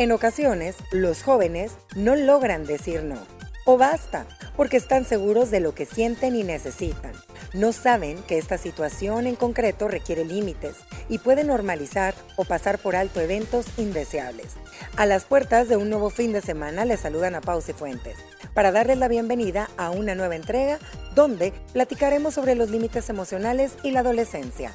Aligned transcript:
En 0.00 0.12
ocasiones, 0.12 0.76
los 0.92 1.22
jóvenes 1.22 1.72
no 1.94 2.16
logran 2.16 2.64
decir 2.64 3.02
no. 3.02 3.18
O 3.66 3.76
basta, 3.76 4.24
porque 4.56 4.78
están 4.78 5.04
seguros 5.04 5.50
de 5.50 5.60
lo 5.60 5.74
que 5.74 5.84
sienten 5.84 6.34
y 6.34 6.42
necesitan. 6.42 7.12
No 7.52 7.74
saben 7.74 8.16
que 8.22 8.38
esta 8.38 8.56
situación 8.56 9.26
en 9.26 9.36
concreto 9.36 9.88
requiere 9.88 10.24
límites 10.24 10.76
y 11.10 11.18
puede 11.18 11.44
normalizar 11.44 12.14
o 12.36 12.46
pasar 12.46 12.78
por 12.78 12.96
alto 12.96 13.20
eventos 13.20 13.66
indeseables. 13.76 14.54
A 14.96 15.04
las 15.04 15.26
puertas 15.26 15.68
de 15.68 15.76
un 15.76 15.90
nuevo 15.90 16.08
fin 16.08 16.32
de 16.32 16.40
semana 16.40 16.86
les 16.86 17.00
saludan 17.00 17.34
a 17.34 17.42
Pause 17.42 17.74
Fuentes 17.74 18.16
para 18.54 18.72
darles 18.72 18.96
la 18.96 19.08
bienvenida 19.08 19.68
a 19.76 19.90
una 19.90 20.14
nueva 20.14 20.34
entrega 20.34 20.78
donde 21.14 21.52
platicaremos 21.74 22.32
sobre 22.32 22.54
los 22.54 22.70
límites 22.70 23.10
emocionales 23.10 23.74
y 23.82 23.90
la 23.90 24.00
adolescencia. 24.00 24.72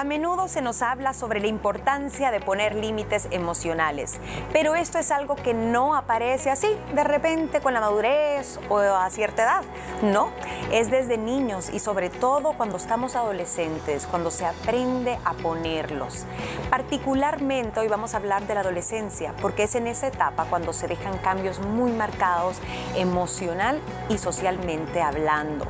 A 0.00 0.04
menudo 0.04 0.48
se 0.48 0.62
nos 0.62 0.80
habla 0.80 1.12
sobre 1.12 1.40
la 1.40 1.46
importancia 1.46 2.30
de 2.30 2.40
poner 2.40 2.74
límites 2.74 3.28
emocionales, 3.32 4.18
pero 4.50 4.74
esto 4.74 4.98
es 4.98 5.10
algo 5.10 5.36
que 5.36 5.52
no 5.52 5.94
aparece 5.94 6.48
así, 6.48 6.74
de 6.94 7.04
repente 7.04 7.60
con 7.60 7.74
la 7.74 7.82
madurez 7.82 8.58
o 8.70 8.78
a 8.78 9.10
cierta 9.10 9.42
edad. 9.42 9.62
No, 10.00 10.30
es 10.72 10.90
desde 10.90 11.18
niños 11.18 11.68
y 11.68 11.80
sobre 11.80 12.08
todo 12.08 12.54
cuando 12.54 12.78
estamos 12.78 13.14
adolescentes, 13.14 14.06
cuando 14.06 14.30
se 14.30 14.46
aprende 14.46 15.18
a 15.26 15.34
ponerlos. 15.34 16.24
Particularmente 16.70 17.80
hoy 17.80 17.88
vamos 17.88 18.14
a 18.14 18.16
hablar 18.16 18.46
de 18.46 18.54
la 18.54 18.60
adolescencia, 18.60 19.34
porque 19.42 19.64
es 19.64 19.74
en 19.74 19.86
esa 19.86 20.06
etapa 20.06 20.46
cuando 20.48 20.72
se 20.72 20.88
dejan 20.88 21.18
cambios 21.18 21.58
muy 21.58 21.92
marcados 21.92 22.58
emocional 22.96 23.78
y 24.08 24.16
socialmente 24.16 25.02
hablando. 25.02 25.66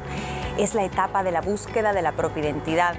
Es 0.57 0.74
la 0.74 0.85
etapa 0.85 1.24
de 1.24 1.33
la 1.33 1.41
búsqueda 1.41 1.93
de 1.93 2.02
la 2.02 2.12
propia 2.12 2.45
identidad 2.45 2.95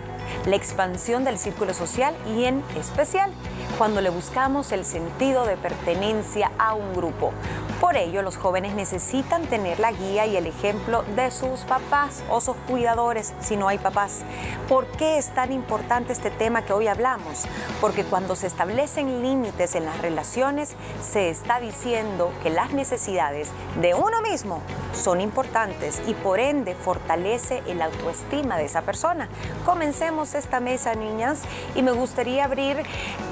la 0.45 0.55
expansión 0.55 1.23
del 1.23 1.37
círculo 1.37 1.73
social 1.73 2.15
y 2.35 2.45
en 2.45 2.63
especial 2.77 3.31
cuando 3.77 4.01
le 4.01 4.09
buscamos 4.09 4.71
el 4.71 4.85
sentido 4.85 5.45
de 5.45 5.57
pertenencia 5.57 6.51
a 6.57 6.73
un 6.73 6.93
grupo. 6.93 7.33
Por 7.81 7.97
ello, 7.97 8.21
los 8.21 8.37
jóvenes 8.37 8.75
necesitan 8.75 9.47
tener 9.47 9.79
la 9.79 9.91
guía 9.91 10.27
y 10.27 10.37
el 10.37 10.45
ejemplo 10.45 11.01
de 11.15 11.31
sus 11.31 11.61
papás 11.61 12.23
o 12.29 12.39
sus 12.39 12.55
cuidadores 12.67 13.33
si 13.41 13.57
no 13.57 13.67
hay 13.67 13.79
papás. 13.79 14.21
¿Por 14.69 14.85
qué 14.85 15.17
es 15.17 15.29
tan 15.33 15.51
importante 15.51 16.13
este 16.13 16.29
tema 16.29 16.63
que 16.63 16.73
hoy 16.73 16.85
hablamos? 16.85 17.45
Porque 17.81 18.03
cuando 18.03 18.35
se 18.35 18.45
establecen 18.45 19.23
límites 19.23 19.73
en 19.73 19.85
las 19.85 19.99
relaciones, 19.99 20.75
se 21.01 21.31
está 21.31 21.59
diciendo 21.59 22.31
que 22.43 22.51
las 22.51 22.71
necesidades 22.71 23.49
de 23.81 23.95
uno 23.95 24.21
mismo 24.21 24.61
son 24.93 25.19
importantes 25.19 26.03
y 26.05 26.13
por 26.13 26.39
ende 26.39 26.75
fortalece 26.75 27.63
el 27.65 27.81
autoestima 27.81 28.57
de 28.57 28.65
esa 28.65 28.83
persona. 28.83 29.27
Comencemos 29.65 30.35
esta 30.35 30.59
mesa, 30.59 30.93
niñas, 30.93 31.41
y 31.73 31.81
me 31.81 31.93
gustaría 31.93 32.45
abrir 32.45 32.77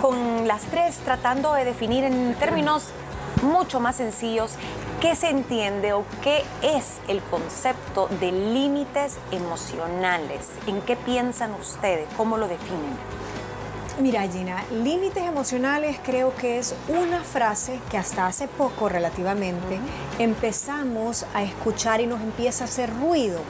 con 0.02 0.48
las 0.48 0.64
tres 0.64 0.98
tratando 1.06 1.54
de 1.54 1.66
definir 1.66 2.04
en 2.04 2.34
términos 2.34 2.92
mucho 3.42 3.80
más 3.80 3.98
sencillos 3.98 4.56
qué 5.02 5.16
se 5.16 5.30
entiende 5.30 5.94
o 5.94 6.04
qué 6.22 6.44
es 6.62 7.00
el 7.08 7.22
concepto 7.22 8.08
de 8.20 8.32
límites 8.32 9.18
emocionales. 9.32 10.50
¿En 10.68 10.82
qué 10.82 10.96
piensan 10.96 11.54
ustedes? 11.54 12.08
¿Cómo 12.18 12.38
lo 12.38 12.48
definen? 12.48 12.98
Mira, 14.00 14.26
Gina, 14.30 14.64
límites 14.72 15.24
emocionales 15.24 15.98
creo 16.02 16.34
que 16.34 16.58
es 16.58 16.74
una 16.88 17.22
frase 17.22 17.82
que 17.92 17.98
hasta 17.98 18.28
hace 18.28 18.48
poco 18.48 18.88
relativamente 18.88 19.78
empezamos 20.20 21.26
a 21.34 21.44
escuchar 21.44 22.00
y 22.00 22.08
nos 22.08 22.22
empieza 22.22 22.64
a 22.64 22.68
hacer 22.68 22.90
ruido. 22.98 23.42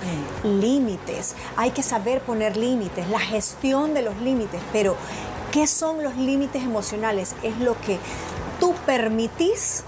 Límites, 0.44 1.36
hay 1.56 1.70
que 1.70 1.84
saber 1.84 2.22
poner 2.22 2.58
límites, 2.58 3.08
la 3.10 3.20
gestión 3.20 3.94
de 3.94 4.02
los 4.02 4.18
límites, 4.22 4.60
pero 4.74 4.96
¿qué 5.52 5.68
son 5.68 6.04
los 6.04 6.16
límites 6.16 6.64
emocionales? 6.64 7.36
Es 7.44 7.60
lo 7.60 7.80
que 7.82 8.00
tú 8.60 8.74
permitís 8.86 9.84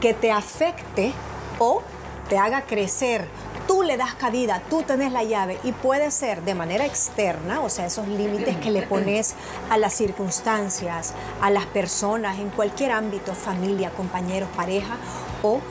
que 0.00 0.14
te 0.14 0.30
afecte 0.30 1.12
o 1.58 1.82
te 2.28 2.38
haga 2.38 2.62
crecer. 2.62 3.28
Tú 3.66 3.82
le 3.82 3.96
das 3.96 4.14
cabida, 4.14 4.62
tú 4.70 4.82
tenés 4.82 5.10
la 5.10 5.24
llave 5.24 5.58
y 5.64 5.72
puede 5.72 6.12
ser 6.12 6.42
de 6.42 6.54
manera 6.54 6.86
externa, 6.86 7.60
o 7.62 7.68
sea, 7.68 7.86
esos 7.86 8.06
límites 8.06 8.56
que 8.58 8.70
le 8.70 8.82
pones 8.82 9.34
a 9.70 9.76
las 9.76 9.92
circunstancias, 9.92 11.14
a 11.40 11.50
las 11.50 11.66
personas, 11.66 12.38
en 12.38 12.50
cualquier 12.50 12.92
ámbito, 12.92 13.34
familia, 13.34 13.90
compañeros, 13.90 14.48
pareja, 14.54 14.96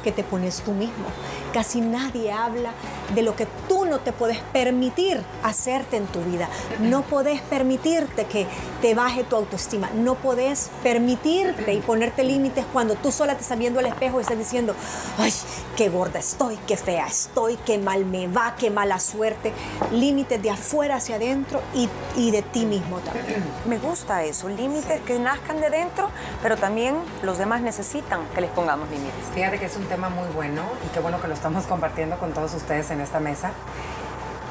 que 0.04 0.12
te 0.12 0.24
pones 0.24 0.62
tú 0.62 0.72
mismo. 0.72 1.06
Casi 1.54 1.82
nadie 1.82 2.32
habla 2.32 2.72
de 3.14 3.22
lo 3.22 3.36
que 3.36 3.48
tú 3.68 3.86
no 3.86 4.00
te 4.00 4.12
puedes 4.12 4.40
permitir 4.52 5.24
hacerte 5.44 5.98
en 5.98 6.08
tu 6.08 6.22
vida. 6.22 6.50
No 6.80 7.04
podés 7.04 7.42
permitirte 7.42 8.26
que 8.26 8.48
te 8.82 8.94
baje 8.94 9.24
tu 9.24 9.36
autoestima. 9.36 9.90
No 9.96 10.16
podés 10.16 10.70
permitirte 10.84 11.74
y 11.74 11.80
ponerte 11.80 12.24
límites 12.24 12.66
cuando 12.74 12.96
tú 12.96 13.12
sola 13.12 13.36
te 13.36 13.42
estás 13.42 13.58
viendo 13.58 13.80
al 13.80 13.86
espejo 13.86 14.20
y 14.20 14.22
estás 14.22 14.38
diciendo, 14.38 14.76
ay, 15.18 15.34
qué 15.78 15.90
gorda 15.90 16.20
estoy, 16.20 16.58
qué 16.68 16.78
fea 16.78 17.08
estoy, 17.08 17.58
qué 17.66 17.78
mal 17.78 18.06
me 18.06 18.28
va, 18.28 18.56
qué 18.58 18.70
mala 18.70 19.00
suerte. 19.00 19.54
Límites 19.92 20.42
de 20.42 20.50
afuera 20.50 20.96
hacia 20.96 21.16
adentro 21.16 21.62
y, 21.74 21.90
y 22.18 22.32
de 22.32 22.42
ti 22.42 22.66
mismo 22.66 23.00
también. 23.00 23.44
Me 23.66 23.78
gusta 23.78 24.24
eso, 24.24 24.50
límites 24.50 25.02
que 25.02 25.20
nazcan 25.20 25.62
de 25.62 25.70
dentro, 25.70 26.10
pero 26.42 26.58
también 26.58 26.96
los 27.24 27.38
demás 27.38 27.62
necesitan 27.62 28.22
que 28.34 28.42
les 28.42 28.50
pongamos 28.52 28.90
límites. 28.90 29.14
Fíjate 29.34 29.60
que 29.60 29.65
es 29.66 29.76
un 29.78 29.86
tema 29.86 30.10
muy 30.10 30.28
bueno 30.30 30.64
y 30.86 30.90
qué 30.94 31.00
bueno 31.00 31.20
que 31.22 31.28
lo 31.28 31.34
estamos 31.34 31.66
compartiendo 31.66 32.18
con 32.18 32.32
todos 32.34 32.54
ustedes 32.54 32.92
en 32.92 33.02
esta 33.02 33.20
mesa. 33.20 33.52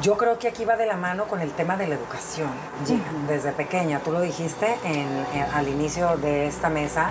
Yo 0.03 0.19
creo 0.19 0.39
que 0.39 0.49
aquí 0.49 0.65
va 0.65 0.77
de 0.77 0.87
la 0.87 0.97
mano 0.97 1.25
con 1.27 1.41
el 1.41 1.53
tema 1.53 1.77
de 1.77 1.87
la 1.87 1.95
educación, 1.95 2.51
Gina, 2.87 3.05
desde 3.27 3.53
pequeña. 3.53 4.01
Tú 4.01 4.11
lo 4.13 4.21
dijiste 4.21 4.67
en, 4.85 5.09
en- 5.35 5.47
al 5.55 5.69
inicio 5.69 6.17
de 6.19 6.47
esta 6.47 6.69
mesa 6.69 7.11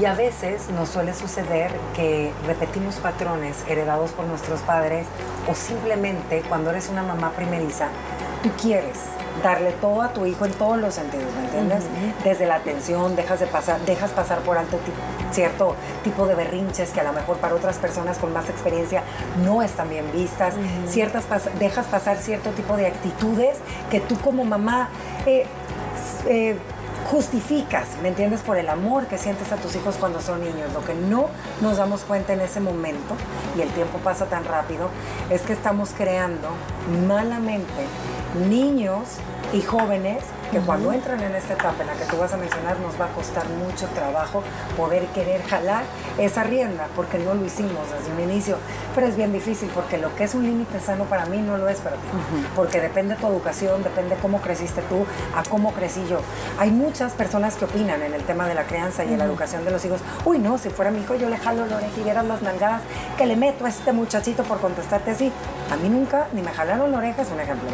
y 0.00 0.04
a 0.06 0.14
veces 0.14 0.70
nos 0.70 0.88
suele 0.88 1.12
suceder 1.12 1.70
que 1.94 2.32
repetimos 2.46 2.96
patrones 2.96 3.56
heredados 3.68 4.12
por 4.12 4.24
nuestros 4.26 4.60
padres 4.60 5.06
o 5.50 5.54
simplemente 5.54 6.42
cuando 6.48 6.70
eres 6.70 6.88
una 6.88 7.02
mamá 7.02 7.32
primeriza, 7.32 7.88
tú 8.42 8.50
quieres 8.60 8.96
darle 9.42 9.72
todo 9.72 10.02
a 10.02 10.12
tu 10.12 10.26
hijo 10.26 10.44
en 10.44 10.52
todos 10.52 10.78
los 10.78 10.94
sentidos, 10.94 11.32
¿me 11.34 11.44
entiendes? 11.44 11.84
Desde 12.24 12.46
la 12.46 12.56
atención, 12.56 13.16
dejas 13.16 13.40
de 13.40 13.46
pasar, 13.46 13.80
dejas 13.86 14.10
pasar 14.10 14.40
por 14.40 14.58
alto 14.58 14.78
cierto 15.32 15.74
tipo 16.04 16.26
de 16.26 16.34
berrinches 16.34 16.90
que 16.90 17.00
a 17.00 17.04
lo 17.04 17.12
mejor 17.12 17.38
para 17.38 17.54
otras 17.54 17.78
personas 17.78 18.18
con 18.18 18.32
más 18.32 18.48
experiencia 18.50 19.02
no 19.44 19.62
están 19.62 19.88
bien 19.88 20.10
vistas, 20.12 20.54
ciertas 20.86 21.24
pas- 21.28 21.50
dejas 21.58 21.86
pasar 21.86 22.18
cierto 22.18 22.50
tipo 22.50 22.76
de 22.76 22.86
actitudes 22.88 23.58
que 23.90 24.00
tú 24.00 24.18
como 24.20 24.44
mamá 24.44 24.88
eh, 25.26 25.46
eh, 26.26 26.58
justificas, 27.10 27.88
¿me 28.02 28.08
entiendes? 28.08 28.40
Por 28.42 28.56
el 28.56 28.68
amor 28.68 29.06
que 29.06 29.18
sientes 29.18 29.50
a 29.52 29.56
tus 29.56 29.74
hijos 29.74 29.96
cuando 29.96 30.20
son 30.20 30.40
niños. 30.40 30.72
Lo 30.72 30.84
que 30.84 30.94
no 30.94 31.26
nos 31.60 31.76
damos 31.78 32.02
cuenta 32.02 32.34
en 32.34 32.40
ese 32.40 32.60
momento, 32.60 33.14
y 33.56 33.62
el 33.62 33.68
tiempo 33.70 33.98
pasa 33.98 34.26
tan 34.26 34.44
rápido, 34.44 34.88
es 35.28 35.40
que 35.42 35.52
estamos 35.52 35.90
creando 35.96 36.48
malamente 37.08 37.64
niños 38.34 39.18
y 39.52 39.62
jóvenes 39.62 40.22
que 40.52 40.58
cuando 40.58 40.92
entran 40.92 41.20
en 41.20 41.34
esta 41.34 41.54
etapa 41.54 41.82
en 41.82 41.86
la 41.88 41.94
que 41.94 42.04
tú 42.04 42.16
vas 42.16 42.32
a 42.32 42.36
mencionar 42.36 42.78
nos 42.80 43.00
va 43.00 43.06
a 43.06 43.08
costar 43.08 43.48
mucho 43.48 43.86
trabajo 43.88 44.42
poder 44.76 45.06
querer 45.06 45.42
jalar 45.42 45.84
esa 46.18 46.42
rienda 46.42 46.88
porque 46.96 47.18
no 47.18 47.34
lo 47.34 47.44
hicimos 47.44 47.90
desde 47.96 48.12
un 48.12 48.30
inicio. 48.30 48.56
Pero 48.94 49.06
es 49.06 49.16
bien 49.16 49.32
difícil 49.32 49.70
porque 49.74 49.98
lo 49.98 50.14
que 50.14 50.24
es 50.24 50.34
un 50.34 50.44
límite 50.44 50.80
sano 50.80 51.04
para 51.04 51.26
mí 51.26 51.38
no 51.38 51.56
lo 51.56 51.68
es 51.68 51.78
para 51.78 51.96
ti. 51.96 52.08
Porque 52.56 52.80
depende 52.80 53.14
tu 53.16 53.26
educación, 53.28 53.82
depende 53.82 54.16
cómo 54.20 54.40
creciste 54.40 54.82
tú, 54.82 55.04
a 55.36 55.42
cómo 55.48 55.72
crecí 55.72 56.04
yo. 56.08 56.20
Hay 56.58 56.70
muchas 56.70 57.12
personas 57.12 57.56
que 57.56 57.64
opinan 57.64 58.02
en 58.02 58.14
el 58.14 58.22
tema 58.22 58.48
de 58.48 58.54
la 58.54 58.64
crianza 58.64 59.04
y 59.04 59.08
de 59.08 59.16
la 59.16 59.24
educación 59.24 59.64
de 59.64 59.70
los 59.70 59.84
hijos. 59.84 60.00
Uy, 60.24 60.38
no, 60.38 60.58
si 60.58 60.70
fuera 60.70 60.90
mi 60.90 61.00
hijo 61.00 61.14
yo 61.14 61.28
le 61.28 61.36
jalo 61.36 61.66
la 61.66 61.80
vieras 62.02 62.24
las 62.24 62.42
nalgadas 62.42 62.82
que 63.16 63.26
le 63.26 63.36
meto 63.36 63.66
a 63.66 63.68
este 63.68 63.92
muchachito 63.92 64.42
por 64.44 64.60
contestarte 64.60 65.10
así. 65.10 65.32
A 65.70 65.76
mí 65.76 65.88
nunca 65.88 66.26
ni 66.32 66.42
me 66.42 66.50
jalaron 66.50 66.90
la 66.90 66.98
oreja, 66.98 67.22
es 67.22 67.30
un 67.30 67.40
ejemplo, 67.40 67.68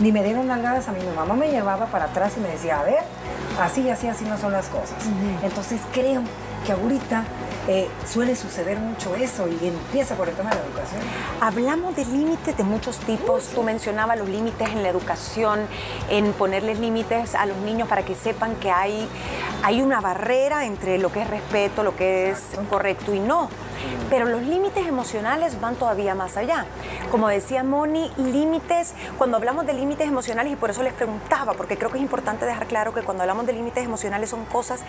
ni 0.00 0.10
me 0.10 0.22
dieron 0.22 0.46
nalgadas 0.46 0.88
a 0.88 0.92
mí. 0.92 1.00
Mi 1.00 1.14
mamá 1.14 1.34
me 1.34 1.50
llevaba 1.50 1.86
para 1.86 2.06
atrás 2.06 2.32
y 2.36 2.40
me 2.40 2.48
decía, 2.48 2.80
a 2.80 2.82
ver, 2.82 3.02
así, 3.60 3.88
así, 3.90 4.08
así 4.08 4.24
no 4.24 4.38
son 4.38 4.52
las 4.52 4.66
cosas. 4.68 4.96
Entonces 5.42 5.80
creo 5.92 6.22
que 6.64 6.72
ahorita 6.72 7.24
eh, 7.68 7.88
suele 8.06 8.34
suceder 8.34 8.78
mucho 8.78 9.14
eso 9.14 9.46
y 9.48 9.66
empieza 9.66 10.16
por 10.16 10.28
el 10.28 10.34
tema 10.34 10.50
de 10.50 10.56
la 10.56 10.62
educación. 10.62 11.00
Hablamos 11.40 11.94
de 11.94 12.04
límites 12.06 12.56
de 12.56 12.64
muchos 12.64 12.98
tipos. 12.98 13.48
Tú 13.48 13.62
mencionabas 13.62 14.18
los 14.18 14.28
límites 14.28 14.68
en 14.70 14.82
la 14.82 14.88
educación, 14.88 15.60
en 16.08 16.32
ponerles 16.32 16.78
límites 16.80 17.34
a 17.34 17.46
los 17.46 17.56
niños 17.58 17.88
para 17.88 18.04
que 18.04 18.14
sepan 18.14 18.56
que 18.56 18.70
hay, 18.70 19.08
hay 19.62 19.80
una 19.80 20.00
barrera 20.00 20.64
entre 20.64 20.98
lo 20.98 21.12
que 21.12 21.22
es 21.22 21.30
respeto, 21.30 21.82
lo 21.82 21.94
que 21.94 22.30
es 22.30 22.50
correcto 22.68 23.14
y 23.14 23.20
no. 23.20 23.48
Pero 24.10 24.26
los 24.26 24.42
límites 24.42 24.86
emocionales 24.86 25.60
van 25.60 25.76
todavía 25.76 26.14
más 26.14 26.36
allá. 26.36 26.66
Como 27.10 27.28
decía 27.28 27.64
Moni, 27.64 28.10
límites, 28.16 28.94
cuando 29.18 29.36
hablamos 29.36 29.66
de 29.66 29.72
límites 29.72 30.06
emocionales, 30.06 30.52
y 30.52 30.56
por 30.56 30.70
eso 30.70 30.82
les 30.82 30.92
preguntaba, 30.92 31.54
porque 31.54 31.76
creo 31.76 31.90
que 31.90 31.98
es 31.98 32.02
importante 32.02 32.44
dejar 32.44 32.66
claro 32.66 32.92
que 32.92 33.02
cuando 33.02 33.22
hablamos 33.22 33.46
de 33.46 33.52
límites 33.52 33.84
emocionales 33.84 34.30
son 34.30 34.44
cosas 34.46 34.80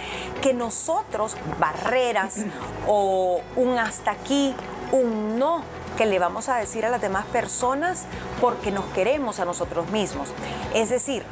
que 0.42 0.54
nosotros, 0.54 1.36
barreras 1.60 2.46
o 2.88 3.42
un 3.56 3.78
hasta 3.78 4.12
aquí, 4.12 4.54
un 4.92 5.40
no, 5.40 5.64
que 5.98 6.06
le 6.06 6.20
vamos 6.20 6.50
a 6.50 6.58
decir 6.58 6.86
a 6.86 6.90
las 6.90 7.02
demás 7.02 7.26
personas 7.26 8.06
porque 8.42 8.72
nos 8.72 8.86
queremos 8.86 9.40
a 9.40 9.46
nosotros 9.46 9.90
mismos. 9.92 10.30
Es 10.74 10.90
decir, 10.90 11.24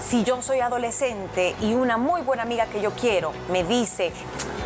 si 0.00 0.24
yo 0.24 0.40
soy 0.42 0.60
adolescente 0.60 1.54
y 1.60 1.74
una 1.74 1.96
muy 1.96 2.22
buena 2.22 2.42
amiga 2.42 2.66
que 2.66 2.80
yo 2.80 2.92
quiero 2.92 3.32
me 3.50 3.64
dice, 3.64 4.12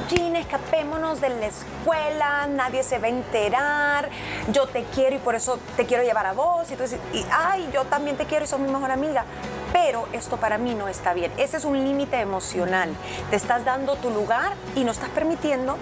Gina, 0.08 0.38
escapémonos 0.38 1.20
de 1.20 1.31
la 1.31 1.46
escuela, 1.46 2.46
nadie 2.46 2.82
se 2.82 2.98
va 2.98 3.06
a 3.06 3.10
enterar, 3.10 4.10
yo 4.52 4.66
te 4.66 4.84
quiero 4.84 5.16
y 5.16 5.19
por 5.19 5.34
eso 5.34 5.58
te 5.76 5.86
quiero 5.86 6.02
llevar 6.02 6.26
a 6.26 6.32
vos. 6.32 6.70
Y 6.70 6.76
tú 6.76 6.82
dices, 6.82 7.00
y, 7.12 7.25
ay, 7.31 7.69
yo 7.72 7.84
también 7.84 8.16
te 8.16 8.26
quiero 8.26 8.44
y 8.44 8.48
soy 8.48 8.60
mi 8.60 8.70
mejor 8.70 8.90
amiga. 8.90 9.25
Pero 9.72 10.06
esto 10.12 10.36
para 10.36 10.58
mí 10.58 10.75
no 10.75 10.88
está 10.88 11.14
bien. 11.14 11.32
Ese 11.37 11.56
es 11.56 11.64
un 11.64 11.82
límite 11.82 12.20
emocional. 12.20 12.90
Te 13.30 13.37
estás 13.37 13.64
dando 13.64 13.96
tu 13.96 14.10
lugar 14.10 14.52
y 14.76 14.84
no 14.84 14.92
estás 14.92 15.08
permitiendo 15.08 15.76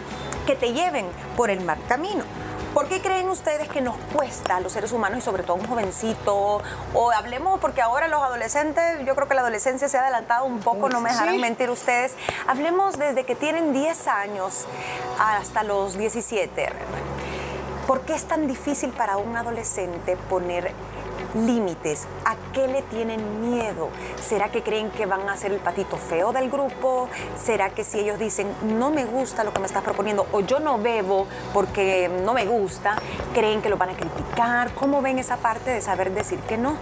que 0.46 0.54
te 0.56 0.72
lleven 0.72 1.06
por 1.36 1.50
el 1.50 1.60
mal 1.60 1.78
camino. 1.88 2.24
¿Por 2.74 2.88
qué 2.88 3.02
creen 3.02 3.28
ustedes 3.28 3.68
que 3.68 3.82
nos 3.82 3.96
cuesta 4.14 4.56
a 4.56 4.60
los 4.60 4.72
seres 4.72 4.92
humanos 4.92 5.18
y 5.18 5.20
sobre 5.20 5.42
todo 5.42 5.58
a 5.58 5.60
un 5.60 5.66
jovencito? 5.66 6.62
O 6.94 7.10
hablemos, 7.10 7.60
porque 7.60 7.82
ahora 7.82 8.08
los 8.08 8.22
adolescentes, 8.22 9.04
yo 9.04 9.14
creo 9.14 9.28
que 9.28 9.34
la 9.34 9.42
adolescencia 9.42 9.88
se 9.88 9.98
ha 9.98 10.02
adelantado 10.02 10.46
un 10.46 10.60
poco, 10.60 10.88
no 10.88 11.02
me 11.02 11.10
dejarán 11.10 11.38
mentir 11.38 11.68
ustedes. 11.68 12.14
Hablemos 12.46 12.98
desde 12.98 13.24
que 13.24 13.34
tienen 13.34 13.74
10 13.74 14.08
años 14.08 14.66
hasta 15.18 15.62
los 15.64 15.98
17. 15.98 16.70
¿Por 17.86 18.00
qué 18.02 18.14
es 18.14 18.24
tan 18.24 18.46
difícil 18.46 18.90
para 18.90 19.18
un 19.18 19.36
adolescente 19.36 20.16
poner 20.30 20.72
límites. 21.34 22.06
¿A 22.24 22.36
qué 22.52 22.68
le 22.68 22.82
tienen 22.82 23.40
miedo? 23.40 23.88
¿Será 24.20 24.50
que 24.50 24.62
creen 24.62 24.90
que 24.90 25.06
van 25.06 25.28
a 25.28 25.36
ser 25.36 25.52
el 25.52 25.60
patito 25.60 25.96
feo 25.96 26.32
del 26.32 26.50
grupo? 26.50 27.08
¿Será 27.36 27.70
que 27.70 27.84
si 27.84 28.00
ellos 28.00 28.18
dicen, 28.18 28.48
no 28.78 28.90
me 28.90 29.04
gusta 29.04 29.44
lo 29.44 29.52
que 29.52 29.60
me 29.60 29.66
estás 29.66 29.82
proponiendo 29.82 30.26
o 30.32 30.40
yo 30.40 30.60
no 30.60 30.78
bebo 30.78 31.26
porque 31.52 32.10
no 32.24 32.34
me 32.34 32.44
gusta, 32.46 32.96
creen 33.34 33.62
que 33.62 33.68
lo 33.68 33.76
van 33.76 33.90
a 33.90 33.94
criticar? 33.94 34.74
¿Cómo 34.74 35.02
ven 35.02 35.18
esa 35.18 35.36
parte 35.36 35.70
de 35.70 35.80
saber 35.80 36.12
decir 36.12 36.38
que 36.40 36.58
no? 36.58 36.76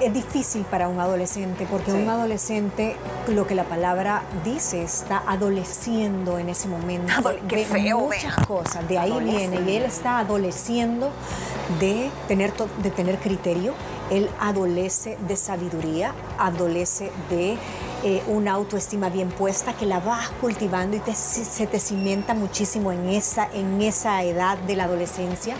Es 0.00 0.12
difícil 0.12 0.62
para 0.62 0.88
un 0.88 0.98
adolescente 0.98 1.66
porque 1.70 1.92
un 1.92 2.08
adolescente, 2.08 2.96
lo 3.28 3.46
que 3.46 3.54
la 3.54 3.64
palabra 3.64 4.22
dice, 4.44 4.82
está 4.82 5.22
adoleciendo 5.26 6.38
en 6.38 6.48
ese 6.48 6.68
momento. 6.68 7.12
qué 7.48 7.64
feo, 7.64 8.00
muchas 8.00 8.34
cosas. 8.46 8.86
De 8.88 8.98
ahí 8.98 9.18
viene 9.20 9.60
y 9.66 9.76
él 9.76 9.84
está 9.84 10.18
adoleciendo 10.18 11.10
de 11.80 12.10
tener, 12.28 12.52
de 12.82 12.90
tener 12.90 13.18
criterio, 13.18 13.74
él 14.10 14.28
adolece 14.40 15.16
de 15.26 15.36
sabiduría, 15.36 16.14
adolece 16.38 17.10
de 17.30 17.56
eh, 18.04 18.22
una 18.26 18.52
autoestima 18.52 19.08
bien 19.08 19.30
puesta 19.30 19.72
que 19.74 19.86
la 19.86 20.00
vas 20.00 20.28
cultivando 20.40 20.96
y 20.96 21.14
se 21.14 21.66
te 21.66 21.80
cimenta 21.80 22.34
muchísimo 22.34 22.92
en 22.92 23.08
esa, 23.08 23.48
en 23.52 23.80
esa 23.80 24.22
edad 24.22 24.58
de 24.58 24.76
la 24.76 24.84
adolescencia. 24.84 25.56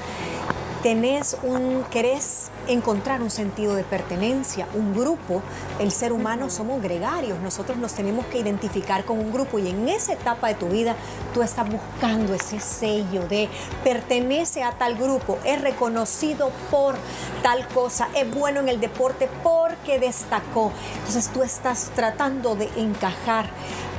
Tenés 0.82 1.38
un, 1.42 1.84
querés 1.90 2.43
encontrar 2.68 3.22
un 3.22 3.30
sentido 3.30 3.74
de 3.74 3.84
pertenencia, 3.84 4.66
un 4.74 4.94
grupo. 4.94 5.42
El 5.78 5.92
ser 5.92 6.12
humano 6.12 6.50
somos 6.50 6.82
gregarios, 6.82 7.38
nosotros 7.40 7.78
nos 7.78 7.94
tenemos 7.94 8.26
que 8.26 8.38
identificar 8.38 9.04
con 9.04 9.18
un 9.18 9.32
grupo 9.32 9.58
y 9.58 9.68
en 9.68 9.88
esa 9.88 10.12
etapa 10.12 10.48
de 10.48 10.54
tu 10.54 10.68
vida 10.68 10.96
tú 11.32 11.42
estás 11.42 11.68
buscando 11.68 12.34
ese 12.34 12.60
sello 12.60 13.26
de 13.28 13.48
pertenece 13.82 14.62
a 14.62 14.72
tal 14.72 14.96
grupo, 14.96 15.38
es 15.44 15.60
reconocido 15.60 16.50
por 16.70 16.96
tal 17.42 17.66
cosa, 17.68 18.08
es 18.14 18.30
bueno 18.32 18.60
en 18.60 18.68
el 18.68 18.80
deporte 18.80 19.28
porque 19.42 19.98
destacó. 19.98 20.72
Entonces 20.98 21.28
tú 21.32 21.42
estás 21.42 21.90
tratando 21.94 22.54
de 22.56 22.68
encajar 22.76 23.48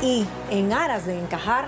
y 0.02 0.26
en 0.50 0.74
aras 0.74 1.06
de 1.06 1.20
encajar 1.20 1.68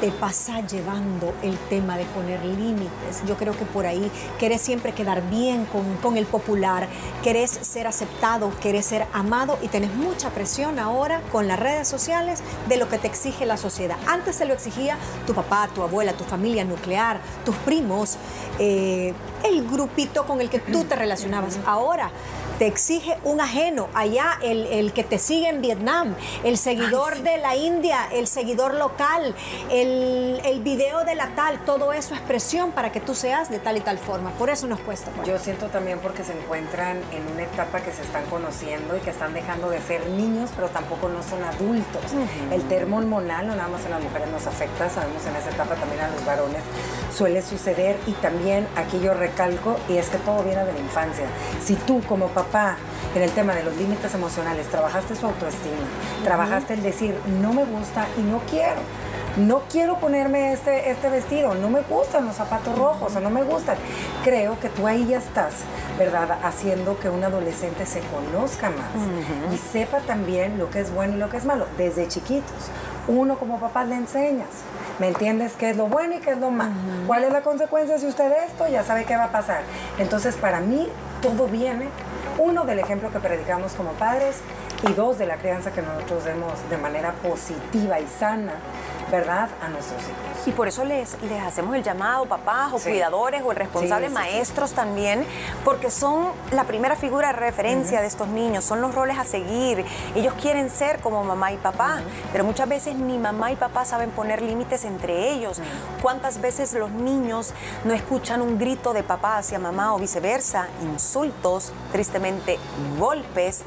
te 0.00 0.10
pasa 0.10 0.66
llevando 0.66 1.34
el 1.42 1.56
tema 1.68 1.96
de 1.96 2.04
poner 2.06 2.44
límites. 2.44 3.22
Yo 3.26 3.36
creo 3.36 3.56
que 3.56 3.64
por 3.64 3.86
ahí 3.86 4.10
querés 4.38 4.60
siempre 4.60 4.92
quedar 4.92 5.28
bien 5.30 5.64
con, 5.66 5.96
con, 5.96 6.16
el 6.16 6.26
popular, 6.26 6.88
querés 7.22 7.50
ser 7.50 7.86
aceptado, 7.86 8.52
querés 8.60 8.86
ser 8.86 9.06
amado 9.12 9.58
y 9.62 9.68
tenés 9.68 9.94
mucha 9.94 10.30
presión 10.30 10.78
ahora 10.78 11.20
con 11.32 11.48
las 11.48 11.58
redes 11.58 11.88
sociales 11.88 12.42
de 12.68 12.76
lo 12.76 12.88
que 12.88 12.98
te 12.98 13.06
exige 13.06 13.46
la 13.46 13.56
sociedad. 13.56 13.96
Antes 14.06 14.36
se 14.36 14.44
lo 14.44 14.54
exigía 14.54 14.98
tu 15.26 15.34
papá, 15.34 15.68
tu 15.74 15.82
abuela, 15.82 16.12
tu 16.12 16.24
familia 16.24 16.64
nuclear, 16.64 17.20
tus 17.44 17.56
primos, 17.56 18.16
eh, 18.58 19.14
el 19.44 19.66
grupito 19.68 20.26
con 20.26 20.40
el 20.40 20.50
que 20.50 20.58
tú 20.58 20.84
te 20.84 20.96
relacionabas. 20.96 21.58
Ahora 21.66 22.10
te 22.58 22.66
exige 22.66 23.16
un 23.24 23.40
ajeno, 23.40 23.88
allá 23.94 24.38
el, 24.42 24.92
que 24.92 25.04
te 25.04 25.18
sigue 25.18 25.48
en 25.48 25.60
Vietnam, 25.60 26.14
el 26.44 26.56
seguidor 26.56 27.18
de 27.18 27.38
la 27.38 27.56
India, 27.56 28.08
el 28.12 28.26
seguidor 28.26 28.74
local, 28.74 29.34
el, 29.70 30.40
el, 30.44 30.60
video 30.62 31.04
de 31.04 31.14
la 31.14 31.34
tal, 31.34 31.64
todo 31.64 31.92
eso 31.92 32.14
es 32.14 32.20
presión 32.20 32.72
para 32.72 32.92
que 32.92 33.00
tú 33.00 33.14
seas 33.14 33.50
de 33.50 33.58
tal 33.58 33.76
y 33.76 33.80
tal 33.80 33.98
forma. 33.98 34.30
Por 34.32 34.50
eso 34.50 34.66
nos 34.66 34.80
cuesta. 34.80 35.10
Pues. 35.10 35.28
Yo 35.28 35.38
siento 35.38 35.66
también 35.66 35.98
porque 35.98 36.24
se 36.24 36.32
encuentran 36.32 36.98
en 37.12 37.26
una 37.32 37.42
etapa 37.42 37.80
que 37.80 37.92
se 37.92 38.02
están 38.02 38.24
conociendo 38.26 38.96
y 38.96 39.00
que 39.00 39.10
están 39.10 39.34
dejando 39.34 39.68
de 39.70 39.80
ser 39.80 40.08
niños, 40.10 40.50
pero 40.54 40.68
tampoco 40.68 41.08
no 41.08 41.22
son 41.22 41.42
adultos. 41.44 42.02
El 42.50 42.62
termo 42.68 42.98
hormonal, 42.98 43.46
no 43.46 43.54
nada 43.54 43.68
más 43.68 43.84
en 43.84 43.90
las 43.90 44.02
mujeres 44.02 44.28
nos 44.28 44.46
afecta, 44.46 44.88
sabemos 44.88 45.24
en 45.26 45.36
esa 45.36 45.50
etapa 45.50 45.74
también 45.74 46.00
a 46.00 46.08
los 46.08 46.24
varones 46.24 46.62
suele 47.16 47.40
suceder 47.42 47.96
y 48.06 48.12
también 48.12 48.66
aquí 48.76 49.00
yo 49.00 49.14
recalco 49.14 49.76
y 49.88 49.96
es 49.96 50.08
que 50.10 50.18
todo 50.18 50.42
viene 50.42 50.64
de 50.64 50.72
la 50.72 50.78
infancia. 50.78 51.26
Si 51.62 51.74
tú 51.74 52.02
como 52.06 52.28
papá 52.28 52.45
papá 52.46 52.76
en 53.14 53.22
el 53.22 53.30
tema 53.30 53.54
de 53.54 53.64
los 53.64 53.76
límites 53.76 54.14
emocionales, 54.14 54.66
trabajaste 54.68 55.16
su 55.16 55.26
autoestima, 55.26 55.86
trabajaste 56.24 56.74
el 56.74 56.82
decir, 56.82 57.18
no 57.40 57.52
me 57.52 57.64
gusta 57.64 58.06
y 58.18 58.22
no 58.22 58.40
quiero. 58.50 58.80
No 59.36 59.64
quiero 59.70 59.98
ponerme 59.98 60.54
este, 60.54 60.90
este 60.90 61.10
vestido, 61.10 61.54
no 61.54 61.68
me 61.68 61.82
gustan 61.82 62.24
los 62.24 62.36
zapatos 62.36 62.76
rojos 62.78 63.14
o 63.16 63.20
no 63.20 63.28
me 63.28 63.42
gustan. 63.42 63.76
Creo 64.24 64.58
que 64.58 64.70
tú 64.70 64.86
ahí 64.86 65.06
ya 65.06 65.18
estás, 65.18 65.56
¿verdad? 65.98 66.38
Haciendo 66.42 66.98
que 66.98 67.10
un 67.10 67.22
adolescente 67.22 67.84
se 67.84 68.00
conozca 68.00 68.70
más 68.70 69.52
y 69.52 69.58
sepa 69.58 69.98
también 70.00 70.56
lo 70.56 70.70
que 70.70 70.80
es 70.80 70.90
bueno 70.90 71.16
y 71.16 71.18
lo 71.18 71.28
que 71.28 71.36
es 71.36 71.44
malo 71.44 71.66
desde 71.76 72.08
chiquitos. 72.08 72.70
Uno 73.08 73.38
como 73.38 73.60
papá 73.60 73.84
le 73.84 73.96
enseñas. 73.96 74.48
¿Me 74.98 75.08
entiendes 75.08 75.52
qué 75.58 75.68
es 75.68 75.76
lo 75.76 75.88
bueno 75.88 76.16
y 76.16 76.20
qué 76.20 76.30
es 76.30 76.38
lo 76.38 76.50
malo? 76.50 76.72
¿Cuál 77.06 77.24
es 77.24 77.32
la 77.32 77.42
consecuencia 77.42 77.98
si 77.98 78.06
usted 78.06 78.32
esto? 78.46 78.66
Ya 78.68 78.82
sabe 78.84 79.04
qué 79.04 79.16
va 79.16 79.24
a 79.24 79.32
pasar. 79.32 79.60
Entonces, 79.98 80.34
para 80.36 80.60
mí, 80.60 80.88
todo 81.20 81.46
viene 81.46 81.88
uno, 82.38 82.64
del 82.64 82.78
ejemplo 82.78 83.10
que 83.10 83.18
predicamos 83.18 83.72
como 83.72 83.92
padres 83.92 84.40
y 84.88 84.92
dos, 84.92 85.18
de 85.18 85.26
la 85.26 85.36
crianza 85.36 85.72
que 85.72 85.82
nosotros 85.82 86.24
demos 86.24 86.52
de 86.68 86.76
manera 86.76 87.12
positiva 87.22 87.98
y 88.00 88.06
sana 88.06 88.54
¿verdad?, 89.10 89.48
a 89.62 89.68
nuestros 89.68 90.02
hijos. 90.02 90.35
Y 90.46 90.52
por 90.52 90.68
eso 90.68 90.84
les, 90.84 91.20
les 91.22 91.42
hacemos 91.42 91.74
el 91.76 91.82
llamado, 91.82 92.26
papás 92.26 92.72
o 92.72 92.78
cuidadores 92.78 93.42
o 93.44 93.50
el 93.52 93.56
responsable, 93.56 94.08
maestros 94.08 94.72
también, 94.72 95.24
porque 95.64 95.90
son 95.90 96.28
la 96.52 96.64
primera 96.64 96.96
figura 96.96 97.28
de 97.28 97.34
referencia 97.34 98.00
de 98.00 98.06
estos 98.06 98.28
niños, 98.28 98.64
son 98.64 98.80
los 98.80 98.94
roles 98.94 99.18
a 99.18 99.24
seguir. 99.24 99.84
Ellos 100.14 100.34
quieren 100.40 100.70
ser 100.70 101.00
como 101.00 101.22
mamá 101.24 101.52
y 101.52 101.56
papá, 101.56 102.00
pero 102.32 102.44
muchas 102.44 102.68
veces 102.68 102.94
ni 102.96 103.18
mamá 103.18 103.52
y 103.52 103.56
papá 103.56 103.84
saben 103.84 104.10
poner 104.10 104.42
límites 104.42 104.84
entre 104.84 105.30
ellos. 105.30 105.60
¿Cuántas 106.02 106.40
veces 106.40 106.72
los 106.74 106.90
niños 106.90 107.52
no 107.84 107.94
escuchan 107.94 108.42
un 108.42 108.58
grito 108.58 108.92
de 108.92 109.02
papá 109.02 109.38
hacia 109.38 109.58
mamá 109.58 109.94
o 109.94 109.98
viceversa? 109.98 110.68
Insultos, 110.82 111.72
tristemente 111.92 112.58
golpes, 112.98 113.62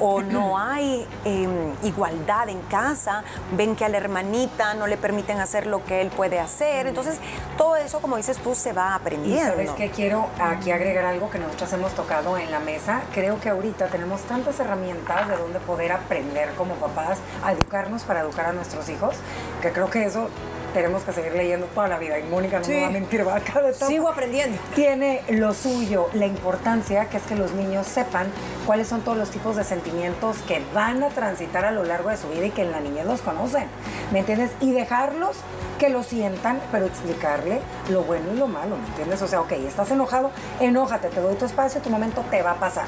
o 0.00 0.22
no 0.22 0.58
hay 0.58 1.06
em, 1.24 1.72
igualdad 1.82 2.48
en 2.48 2.60
casa, 2.62 3.24
ven 3.56 3.76
que 3.76 3.84
a 3.84 3.88
la 3.88 3.98
hermanita 3.98 4.74
no 4.74 4.84
no 4.84 4.88
le 4.88 4.98
permiten 4.98 5.40
hacer 5.40 5.66
lo 5.66 5.82
que 5.82 6.02
él 6.02 6.10
puede 6.10 6.23
hacer. 6.40 6.86
Entonces, 6.86 7.18
todo 7.56 7.76
eso, 7.76 8.00
como 8.00 8.16
dices 8.16 8.38
tú, 8.38 8.54
se 8.54 8.72
va 8.72 8.94
aprendiendo. 8.94 9.42
Y 9.42 9.66
sabes 9.66 9.70
que 9.70 9.90
quiero 9.90 10.28
aquí 10.38 10.70
agregar 10.70 11.04
algo 11.04 11.30
que 11.30 11.38
nosotros 11.38 11.72
hemos 11.72 11.94
tocado 11.94 12.36
en 12.38 12.50
la 12.50 12.60
mesa. 12.60 13.02
Creo 13.12 13.40
que 13.40 13.48
ahorita 13.48 13.88
tenemos 13.88 14.22
tantas 14.22 14.58
herramientas 14.60 15.28
de 15.28 15.36
donde 15.36 15.60
poder 15.60 15.92
aprender 15.92 16.50
como 16.54 16.74
papás 16.74 17.18
a 17.44 17.52
educarnos 17.52 18.04
para 18.04 18.20
educar 18.20 18.46
a 18.46 18.52
nuestros 18.52 18.88
hijos, 18.88 19.16
que 19.62 19.72
creo 19.72 19.90
que 19.90 20.04
eso 20.04 20.28
tenemos 20.74 21.04
que 21.04 21.12
seguir 21.12 21.32
leyendo 21.32 21.66
toda 21.66 21.88
la 21.88 21.98
vida. 21.98 22.18
Y 22.18 22.24
Mónica 22.24 22.60
no 22.60 22.66
me 22.66 22.80
va 22.80 22.86
a 22.88 22.90
mentir, 22.90 23.26
va 23.26 23.36
a 23.36 23.40
cada 23.40 23.70
etapa. 23.70 23.86
Sigo 23.86 24.08
aprendiendo. 24.08 24.60
Tiene 24.74 25.22
lo 25.30 25.54
suyo, 25.54 26.08
la 26.12 26.26
importancia 26.26 27.06
que 27.06 27.16
es 27.16 27.22
que 27.22 27.36
los 27.36 27.52
niños 27.52 27.86
sepan 27.86 28.26
cuáles 28.66 28.88
son 28.88 29.00
todos 29.00 29.16
los 29.16 29.30
tipos 29.30 29.56
de 29.56 29.64
sentimientos 29.64 30.38
que 30.48 30.62
van 30.74 31.02
a 31.02 31.08
transitar 31.08 31.64
a 31.64 31.70
lo 31.70 31.84
largo 31.84 32.10
de 32.10 32.16
su 32.16 32.28
vida 32.28 32.46
y 32.46 32.50
que 32.50 32.62
en 32.62 32.72
la 32.72 32.80
niñez 32.80 33.06
los 33.06 33.22
conocen. 33.22 33.68
¿Me 34.12 34.18
entiendes? 34.18 34.50
Y 34.60 34.72
dejarlos 34.72 35.36
que 35.78 35.88
lo 35.88 36.02
sientan, 36.02 36.60
pero 36.70 36.86
explicarle 36.86 37.60
lo 37.88 38.02
bueno 38.02 38.32
y 38.34 38.36
lo 38.36 38.48
malo, 38.48 38.76
¿me 38.76 38.86
entiendes? 38.88 39.22
O 39.22 39.28
sea, 39.28 39.40
ok, 39.40 39.52
estás 39.52 39.90
enojado, 39.90 40.30
enójate, 40.60 41.08
te 41.08 41.20
doy 41.20 41.36
tu 41.36 41.44
espacio, 41.44 41.80
tu 41.80 41.90
momento 41.90 42.24
te 42.30 42.42
va 42.42 42.52
a 42.52 42.56
pasar. 42.56 42.86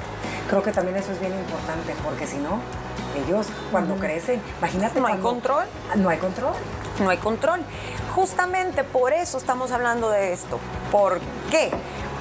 Creo 0.48 0.62
que 0.62 0.72
también 0.72 0.96
eso 0.96 1.12
es 1.12 1.20
bien 1.20 1.32
importante, 1.32 1.94
porque 2.04 2.26
si 2.26 2.36
no, 2.36 2.60
ellos 3.26 3.48
cuando 3.70 3.96
crecen, 3.96 4.40
imagínate. 4.58 5.00
No 5.00 5.06
hay 5.06 5.18
control. 5.18 5.64
No 5.96 6.08
hay 6.08 6.18
control. 6.18 6.54
No 7.00 7.10
hay 7.10 7.18
control. 7.18 7.60
Justamente 8.14 8.84
por 8.84 9.12
eso 9.12 9.38
estamos 9.38 9.70
hablando 9.70 10.10
de 10.10 10.32
esto. 10.32 10.58
¿Por 10.90 11.20
qué? 11.50 11.70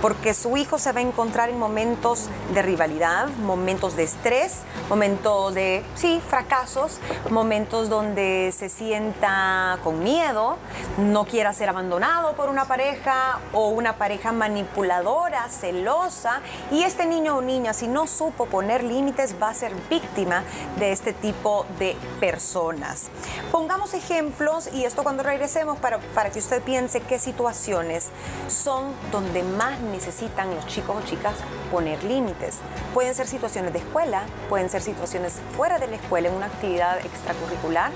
Porque 0.05 0.35
su 0.35 0.55
hijo 0.55 0.77
se 0.77 0.91
va 0.91 0.99
a 0.99 1.01
encontrar 1.01 1.49
en 1.49 1.57
momentos 1.57 2.29
de 2.53 2.61
rivalidad, 2.61 3.27
momentos 3.41 3.95
de 3.95 4.03
estrés, 4.03 4.61
momentos 4.87 5.55
de, 5.55 5.83
sí, 5.95 6.21
fracasos, 6.29 6.99
momentos 7.31 7.89
donde 7.89 8.53
se 8.55 8.69
sienta 8.69 9.79
con 9.83 10.03
miedo, 10.03 10.57
no 10.99 11.25
quiera 11.25 11.53
ser 11.53 11.69
abandonado 11.69 12.33
por 12.33 12.49
una 12.49 12.65
pareja 12.65 13.39
o 13.51 13.69
una 13.69 13.97
pareja 13.97 14.31
manipuladora, 14.31 15.49
celosa, 15.49 16.41
y 16.69 16.83
este 16.83 17.07
niño 17.07 17.37
o 17.37 17.41
niña, 17.41 17.73
si 17.73 17.87
no 17.87 18.05
supo 18.05 18.45
poner 18.45 18.83
límites, 18.83 19.33
va 19.41 19.49
a 19.49 19.53
ser 19.55 19.73
víctima 19.89 20.43
de 20.77 20.91
este 20.91 21.13
tipo 21.13 21.65
de 21.79 21.97
personas. 22.19 23.07
Pongamos 23.51 23.95
ejemplos, 23.95 24.69
y 24.71 24.85
esto 24.85 25.01
cuando 25.01 25.23
regresemos, 25.23 25.79
para, 25.79 25.97
para 26.13 26.29
que 26.29 26.37
usted 26.37 26.61
piense 26.61 27.01
qué 27.01 27.17
situaciones 27.17 28.09
son 28.47 28.93
donde 29.11 29.41
más 29.41 29.81
necesitan 29.95 30.53
los 30.53 30.67
chicos 30.67 30.97
o 31.01 31.07
chicas 31.07 31.35
poner 31.71 32.03
límites. 32.03 32.59
Pueden 32.93 33.15
ser 33.15 33.27
situaciones 33.27 33.71
de 33.73 33.79
escuela, 33.79 34.25
pueden 34.49 34.69
ser 34.69 34.81
situaciones 34.81 35.39
fuera 35.55 35.79
de 35.79 35.87
la 35.87 35.95
escuela, 35.95 36.27
en 36.27 36.35
una 36.35 36.47
actividad 36.47 36.99
extracurricular, 36.99 37.91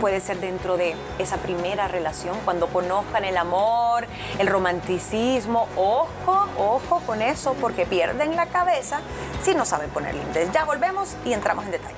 puede 0.00 0.20
ser 0.20 0.40
dentro 0.40 0.76
de 0.76 0.94
esa 1.18 1.36
primera 1.36 1.88
relación, 1.88 2.36
cuando 2.44 2.68
conozcan 2.68 3.24
el 3.24 3.36
amor, 3.36 4.06
el 4.38 4.46
romanticismo. 4.46 5.68
Ojo, 5.76 6.48
ojo 6.58 7.00
con 7.06 7.20
eso, 7.22 7.54
porque 7.60 7.84
pierden 7.86 8.34
la 8.34 8.46
cabeza 8.46 9.00
si 9.42 9.54
no 9.54 9.64
saben 9.64 9.90
poner 9.90 10.14
límites. 10.14 10.50
Ya 10.52 10.64
volvemos 10.64 11.16
y 11.24 11.32
entramos 11.32 11.64
en 11.66 11.72
detalle. 11.72 11.96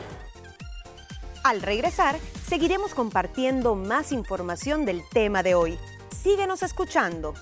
Al 1.45 1.63
regresar, 1.63 2.17
seguiremos 2.49 2.95
compartiendo 2.95 3.75
más 3.75 4.13
información 4.13 4.85
del 4.85 5.03
tema 5.11 5.43
de 5.43 5.55
hoy. 5.55 5.79
Síguenos 6.23 6.63
escuchando. 6.63 7.35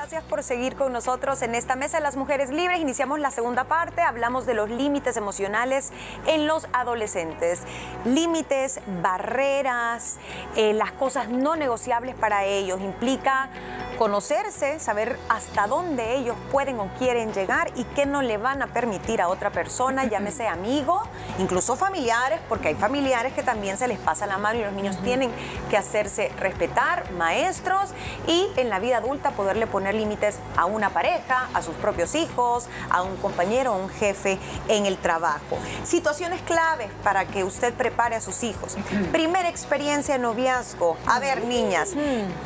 Gracias 0.00 0.24
por 0.24 0.42
seguir 0.42 0.76
con 0.76 0.94
nosotros 0.94 1.42
en 1.42 1.54
esta 1.54 1.76
mesa 1.76 1.98
de 1.98 2.02
las 2.02 2.16
mujeres 2.16 2.48
libres. 2.48 2.80
Iniciamos 2.80 3.20
la 3.20 3.30
segunda 3.30 3.64
parte, 3.64 4.00
hablamos 4.00 4.46
de 4.46 4.54
los 4.54 4.70
límites 4.70 5.18
emocionales 5.18 5.90
en 6.26 6.46
los 6.46 6.66
adolescentes. 6.72 7.60
Límites, 8.06 8.80
barreras, 9.02 10.16
eh, 10.56 10.72
las 10.72 10.92
cosas 10.92 11.28
no 11.28 11.54
negociables 11.54 12.14
para 12.14 12.46
ellos. 12.46 12.80
Implica 12.80 13.50
conocerse, 13.98 14.80
saber 14.80 15.18
hasta 15.28 15.66
dónde 15.66 16.16
ellos 16.16 16.34
pueden 16.50 16.80
o 16.80 16.88
quieren 16.98 17.34
llegar 17.34 17.70
y 17.76 17.84
qué 17.84 18.06
no 18.06 18.22
le 18.22 18.38
van 18.38 18.62
a 18.62 18.68
permitir 18.68 19.20
a 19.20 19.28
otra 19.28 19.50
persona, 19.50 20.06
llámese 20.06 20.48
amigo, 20.48 21.02
incluso 21.38 21.76
familiares, 21.76 22.40
porque 22.48 22.68
hay 22.68 22.74
familiares 22.74 23.34
que 23.34 23.42
también 23.42 23.76
se 23.76 23.86
les 23.86 23.98
pasa 23.98 24.26
la 24.26 24.38
mano 24.38 24.58
y 24.58 24.62
los 24.62 24.72
niños 24.72 24.96
tienen 25.02 25.30
que 25.68 25.76
hacerse 25.76 26.32
respetar, 26.38 27.12
maestros 27.12 27.90
y 28.26 28.48
en 28.56 28.70
la 28.70 28.78
vida 28.78 28.96
adulta 28.96 29.32
poderle 29.32 29.66
poner 29.66 29.89
límites 29.94 30.38
a 30.56 30.66
una 30.66 30.90
pareja, 30.90 31.48
a 31.54 31.62
sus 31.62 31.74
propios 31.76 32.14
hijos, 32.14 32.68
a 32.90 33.02
un 33.02 33.16
compañero 33.16 33.72
o 33.72 33.76
un 33.76 33.88
jefe 33.88 34.38
en 34.68 34.86
el 34.86 34.98
trabajo. 34.98 35.58
Situaciones 35.84 36.42
claves 36.42 36.90
para 37.02 37.26
que 37.26 37.44
usted 37.44 37.74
prepare 37.74 38.16
a 38.16 38.20
sus 38.20 38.42
hijos. 38.42 38.76
Primera 39.12 39.48
experiencia 39.48 40.14
de 40.14 40.20
noviazgo. 40.20 40.96
A 41.06 41.18
ver, 41.18 41.44
niñas, 41.44 41.90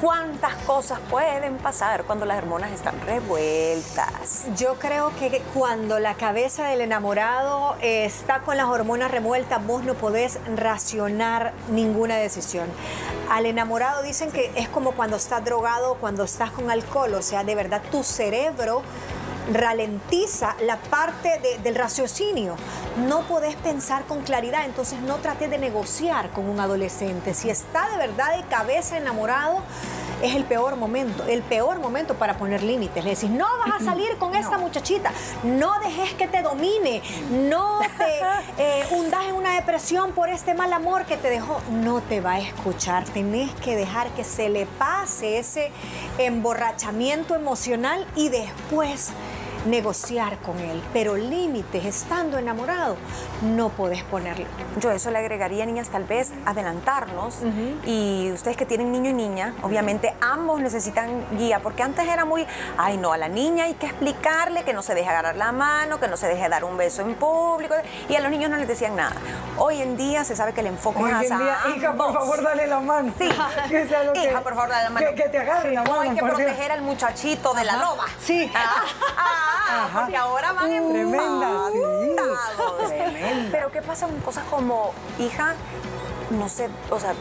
¿cuántas 0.01 0.55
cosas 0.67 0.99
pueden 1.11 1.57
pasar 1.59 2.05
cuando 2.05 2.27
las 2.27 2.39
hormonas 2.39 2.73
están 2.73 3.01
revueltas? 3.03 4.47
Yo 4.57 4.75
creo 4.79 5.13
que 5.17 5.43
cuando 5.55 5.99
la 5.99 6.15
cabeza 6.15 6.69
del 6.69 6.81
enamorado 6.81 7.77
está 7.81 8.41
con 8.41 8.57
las 8.57 8.67
hormonas 8.67 9.11
revueltas, 9.11 9.65
vos 9.67 9.85
no 9.85 9.95
podés 9.95 10.39
racionar 10.57 11.53
ninguna 11.71 12.17
decisión. 12.17 12.69
Al 13.31 13.47
enamorado 13.47 14.03
dicen 14.03 14.31
que 14.31 14.53
es 14.55 14.69
como 14.69 14.93
cuando 14.93 15.17
estás 15.17 15.45
drogado 15.45 15.95
cuando 15.95 16.25
estás 16.25 16.51
con 16.51 16.71
alcohol, 16.71 17.15
o 17.15 17.23
sea, 17.23 17.34
de 17.43 17.55
verdad 17.55 17.83
tu 17.91 18.05
cerebro 18.05 18.83
ralentiza 19.53 20.57
la 20.63 20.77
parte 20.79 21.39
de- 21.41 21.59
del 21.59 21.75
raciocinio. 21.75 22.57
No 23.07 23.23
podés 23.23 23.57
pensar 23.57 24.05
con 24.05 24.23
claridad, 24.23 24.65
entonces 24.65 25.01
no 25.01 25.17
trates 25.17 25.51
de 25.51 25.59
negociar 25.59 26.31
con 26.31 26.49
un 26.49 26.61
adolescente. 26.61 27.35
Si 27.35 27.51
está 27.51 27.89
de 27.91 27.97
verdad 27.99 28.37
de 28.37 28.43
cabeza 28.45 28.97
enamorado, 28.97 29.59
es 30.25 30.35
el 30.35 30.45
peor 30.45 30.77
momento, 30.77 31.25
el 31.25 31.43
peor 31.43 31.79
momento 31.79 32.15
para 32.15 32.37
poner 32.37 32.63
límites. 32.63 33.05
Le 33.05 33.11
decís, 33.11 33.31
no 33.31 33.47
vas 33.59 33.81
a 33.81 33.85
salir 33.85 34.17
con 34.19 34.35
esta 34.35 34.59
muchachita, 34.59 35.13
no 35.43 35.79
dejes 35.81 36.15
que 36.15 36.27
te 36.27 36.43
domine, 36.43 37.03
no 37.31 37.81
te 37.99 38.63
eh, 38.63 38.85
hundas 38.91 39.25
en 39.27 39.35
una 39.35 39.55
depresión 39.55 40.13
por 40.13 40.29
este 40.29 40.55
mal 40.55 40.73
amor 40.73 41.05
que 41.05 41.17
te 41.17 41.29
dejó. 41.29 41.61
No 41.71 42.01
te 42.01 42.21
va 42.21 42.33
a 42.33 42.41
escuchar, 42.41 43.05
tenés 43.05 43.53
que 43.57 43.77
dejar 43.77 44.09
que 44.11 44.25
se 44.25 44.49
le 44.49 44.67
pase 44.67 45.39
ese 45.39 45.71
emborrachamiento 46.19 47.35
emocional 47.35 48.07
y 48.17 48.29
después 48.29 49.11
negociar 49.67 50.39
con 50.39 50.59
él. 50.59 50.83
Pero 50.93 51.17
límites, 51.17 51.85
estando 51.85 52.39
enamorado, 52.39 52.97
no 53.43 53.69
podés 53.71 54.03
ponerlo. 54.05 54.47
Yo 54.81 54.91
eso 54.91 55.11
le 55.11 55.19
agregaría, 55.19 55.65
niñas, 55.67 55.89
tal 55.89 56.05
vez 56.05 56.33
adelantarnos. 56.47 57.39
Y 57.87 58.31
ustedes 58.33 58.57
que 58.57 58.67
tienen 58.67 58.93
niño 58.93 59.11
y 59.11 59.15
niña, 59.15 59.55
obviamente 59.63 60.15
ambos 60.21 60.61
necesitan 60.61 61.25
guía, 61.37 61.61
porque 61.61 61.83
antes 61.83 62.07
era 62.09 62.25
muy, 62.25 62.47
ay 62.79 62.97
no, 62.99 63.13
a 63.13 63.17
la 63.19 63.29
niña 63.29 63.65
hay 63.65 63.75
que 63.75 63.87
explicarle 63.87 64.65
que 64.65 64.73
no 64.73 64.83
se 64.83 64.95
deje 64.95 65.09
agarrar 65.09 65.37
la 65.37 65.53
mano, 65.53 65.99
que 66.01 66.09
no 66.09 66.17
se 66.17 66.27
deje 66.29 66.49
dar 66.49 66.65
un 66.65 66.77
beso 66.77 67.03
en 67.03 67.15
público, 67.15 67.75
y 68.09 68.17
a 68.17 68.21
los 68.21 68.31
niños 68.31 68.51
no 68.51 68.57
les 68.57 68.69
decían 68.69 68.97
nada. 68.97 69.15
Hoy 69.59 69.81
en 69.81 69.97
día 69.97 70.25
se 70.25 70.35
sabe 70.37 70.53
que 70.53 70.61
el 70.61 70.67
enfoque 70.69 70.99
Hoy 71.03 71.13
es 71.25 71.31
en 71.31 71.39
día, 71.39 71.57
hija, 71.77 71.93
por 71.95 72.13
favor, 72.13 72.43
dale 72.43 72.67
la 72.67 72.81
mano. 72.81 73.13
Sí, 73.19 73.29
Que 73.69 73.87
sea 73.89 74.05
lo 74.05 74.13
que- 74.13 74.25
hija, 74.25 74.41
por 74.43 74.55
favor, 74.55 74.69
dale 74.71 74.85
la 74.85 74.91
mano. 74.91 75.07
Que, 75.09 75.15
que 75.15 75.29
te 75.29 75.39
agarre 75.39 75.73
la 75.73 75.83
mano. 75.83 75.95
No, 75.95 76.01
hay 76.01 76.09
que 76.11 76.15
Dios. 76.17 76.29
proteger 76.29 76.73
al 76.73 76.83
muchachito 76.83 77.55
de 77.55 77.65
la 77.65 77.77
loba. 77.77 78.05
Sí. 78.21 78.51
Ah, 78.67 78.83
ah, 79.19 79.54
Ajá. 79.57 80.01
porque 80.01 80.17
ahora 80.17 80.53
van 80.53 80.65
Uh, 80.71 80.91
tremenda, 80.91 81.71
sí. 81.73 81.79
Tremenda. 82.87 83.49
Pero 83.51 83.71
¿qué 83.71 83.83
pasa 83.83 84.07
con 84.07 84.21
cosas 84.21 84.45
como, 84.51 84.93
hija, 85.19 85.55
no 86.31 86.49
sé, 86.49 86.69
o 86.91 86.99
sea, 87.01 87.15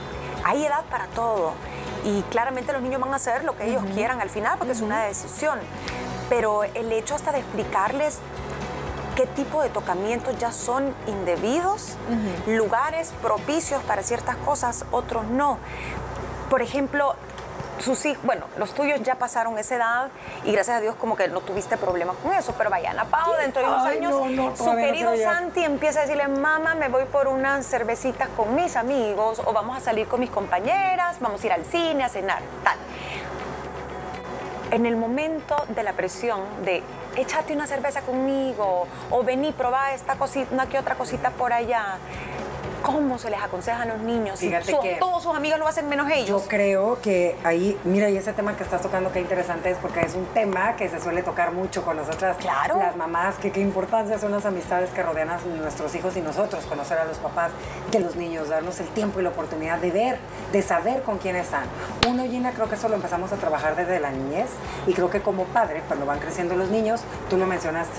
hay 0.44 0.66
edad 0.66 0.84
para 0.90 1.08
todo. 1.08 1.54
Y 2.04 2.22
claramente 2.24 2.74
los 2.74 2.82
niños 2.82 3.00
van 3.00 3.13
a 3.13 3.16
hacer 3.16 3.44
lo 3.44 3.56
que 3.56 3.70
ellos 3.70 3.84
quieran 3.94 4.20
al 4.20 4.30
final, 4.30 4.58
porque 4.58 4.74
es 4.74 4.82
una 4.82 5.04
decisión. 5.04 5.60
Pero 6.30 6.63
el 6.63 6.92
hecho 6.92 7.16
hasta 7.16 7.32
de 7.32 7.40
explicarles 7.40 8.20
qué 9.16 9.25
tipo 9.28 9.62
de 9.62 9.70
tocamientos 9.70 10.38
ya 10.40 10.52
son 10.52 10.94
indebidos, 11.08 11.98
lugares 12.48 13.13
propicios 13.22 13.82
para 13.84 14.04
ciertas 14.04 14.36
cosas, 14.38 14.86
otros 14.92 15.25
no. 15.25 15.60
Por 16.50 16.62
ejemplo, 16.62 17.16
sus 17.80 18.06
hijos, 18.06 18.24
bueno, 18.24 18.46
los 18.58 18.74
tuyos 18.74 19.01
ya 19.01 19.15
pasaron 19.15 19.58
esa 19.58 19.75
edad 19.75 20.08
y 20.44 20.51
gracias 20.51 20.77
a 20.77 20.82
Dios 20.82 20.96
como 20.96 21.15
que 21.15 21.27
no 21.27 21.42
tuviste 21.42 21.77
problemas 21.77 22.15
con 22.18 22.34
eso, 22.34 22.53
pero 22.58 22.70
vayan 22.70 23.00
a 23.00 23.06
Pau, 23.06 23.34
dentro 23.38 23.62
de 23.62 23.68
unos 23.68 23.86
Ay, 23.86 23.98
años, 23.98 24.12
no, 24.12 24.30
no, 24.30 24.56
su 24.56 24.65
no 24.65 24.75
querido. 24.75 25.15
Santi 25.18 25.63
empieza 25.63 26.00
a 26.00 26.01
decirle, 26.03 26.27
mamá, 26.27 26.75
me 26.75 26.88
voy 26.88 27.06
por 27.06 27.27
unas 27.27 27.65
cervecitas 27.65 28.30
con 28.30 28.56
mis 28.56 28.75
amigos 28.75 29.42
o 29.44 29.53
vamos 29.53 29.77
a 29.77 29.80
salir 29.80 30.08
con 30.08 30.20
mis 30.20 30.30
compañeras, 30.30 31.18
vamos 31.20 31.44
a 31.44 31.46
ir 31.48 31.53
al 31.53 31.65
cine, 31.65 32.03
a 32.03 32.10
cenar, 32.10 32.42
tal. 32.63 32.77
En 34.72 34.86
el 34.86 34.96
momento 34.96 35.56
de 35.70 35.84
la 35.84 35.94
presión 35.94 36.42
de 36.63 36.82
échate 37.15 37.53
una 37.53 37.68
cerveza 37.68 38.01
conmigo 38.01 38.88
o 39.12 39.24
vení, 39.24 39.51
probá 39.51 39.94
esta 39.94 40.15
cosita, 40.15 40.48
una 40.51 40.68
que 40.68 40.80
otra 40.80 40.96
cosita 40.96 41.30
por 41.32 41.53
allá. 41.53 41.98
¿Cómo 42.84 43.18
se 43.18 43.30
les 43.30 43.42
aconseja 43.42 43.84
a 43.84 43.86
los 43.86 44.00
niños? 44.00 44.40
Fíjate 44.40 44.78
que- 44.82 44.98
todos 45.00 45.24
sus 45.24 45.34
amigos 45.34 45.58
lo 45.58 45.68
hacen 45.68 45.88
menos 45.88 46.12
ellos. 46.12 46.28
Yo 46.28 46.48
creo 46.50 47.00
que 47.02 47.38
ahí, 47.46 47.80
mira, 47.86 48.10
y 48.10 48.18
ese 48.18 48.34
tema 48.34 48.58
que 48.58 48.63
estás 48.63 48.82
tocando, 48.82 49.10
qué 49.12 49.22
interesante 49.22 49.72
es, 49.72 49.78
porque 49.78 50.02
es 50.02 50.13
un 50.16 50.25
tema 50.28 50.75
que 50.75 50.90
se 50.90 51.00
suele 51.00 51.24
tocar 51.24 51.54
mucho 51.54 51.84
con 51.86 51.96
nosotras, 51.96 52.36
Claro. 52.38 52.78
las 52.78 52.96
mamás, 52.98 53.36
que 53.36 53.52
qué 53.54 53.62
importancia 53.62 54.20
son 54.20 54.32
las 54.34 54.46
amistades 54.46 54.90
que 54.90 55.02
rodean 55.02 55.30
a 55.30 55.38
nuestros 55.58 55.96
hijos 55.96 56.18
y 56.18 56.22
nosotros, 56.22 56.66
conocer 56.66 56.98
a 56.98 57.06
los 57.06 57.18
papás 57.20 57.52
de 57.90 58.00
los 58.02 58.18
niños, 58.18 58.50
darnos 58.50 58.78
el 58.82 58.88
tiempo 58.90 59.22
y 59.22 59.24
la 59.24 59.30
oportunidad 59.30 59.78
de 59.80 59.90
ver, 59.92 60.18
de 60.52 60.62
saber 60.62 61.04
con 61.04 61.20
quién 61.20 61.38
están. 61.38 61.63
Uno, 62.10 62.24
Gina, 62.25 62.52
creo 62.52 62.68
que 62.68 62.75
eso 62.75 62.90
lo 62.90 62.96
empezamos 62.96 63.32
a 63.32 63.38
trabajar 63.38 63.78
desde 63.78 64.02
la 64.02 64.12
niñez 64.12 64.50
y 64.88 64.94
creo 64.94 65.10
que 65.10 65.22
como 65.22 65.46
padre, 65.46 65.82
cuando 65.88 66.06
van 66.06 66.20
creciendo 66.20 66.56
los 66.56 66.70
niños, 66.70 67.02
tú 67.30 67.38
lo 67.38 67.46
mencionaste, 67.48 67.94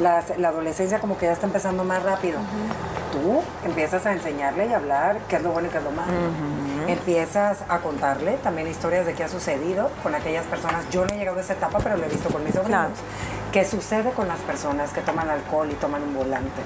las- 0.00 0.36
la 0.38 0.48
adolescencia 0.48 0.98
como 0.98 1.18
que 1.18 1.26
ya 1.26 1.32
está 1.32 1.44
empezando 1.46 1.84
más 1.84 2.02
rápido. 2.02 2.38
Tú 3.12 3.42
empiezas 3.64 4.06
a 4.06 4.12
enseñarle 4.12 4.66
y 4.66 4.72
hablar 4.72 5.18
qué 5.28 5.36
es 5.36 5.42
lo 5.42 5.50
bueno 5.50 5.68
y 5.68 5.70
qué 5.70 5.78
es 5.78 5.84
lo 5.84 5.90
malo. 5.90 6.12
Empiezas 6.86 7.64
a 7.68 7.78
contarle 7.78 8.32
también 8.42 8.68
historias 8.68 9.06
de 9.06 9.14
qué 9.14 9.24
ha 9.24 9.28
sucedido 9.28 9.90
con 10.02 10.14
aquellas 10.14 10.46
personas. 10.46 10.88
Yo 10.90 11.04
no 11.04 11.14
he 11.14 11.18
llegado 11.18 11.38
a 11.38 11.40
esa 11.40 11.54
etapa, 11.54 11.78
pero 11.82 11.96
lo 11.96 12.04
he 12.04 12.08
visto 12.08 12.28
con 12.28 12.44
mis 12.44 12.54
sobrinos. 12.54 12.68
Claro. 12.68 12.94
¿Qué 13.52 13.64
sucede 13.64 14.12
con 14.12 14.28
las 14.28 14.38
personas 14.40 14.92
que 14.92 15.00
toman 15.00 15.28
alcohol 15.28 15.68
y 15.70 15.74
toman 15.74 16.02
un 16.04 16.14
volante? 16.14 16.62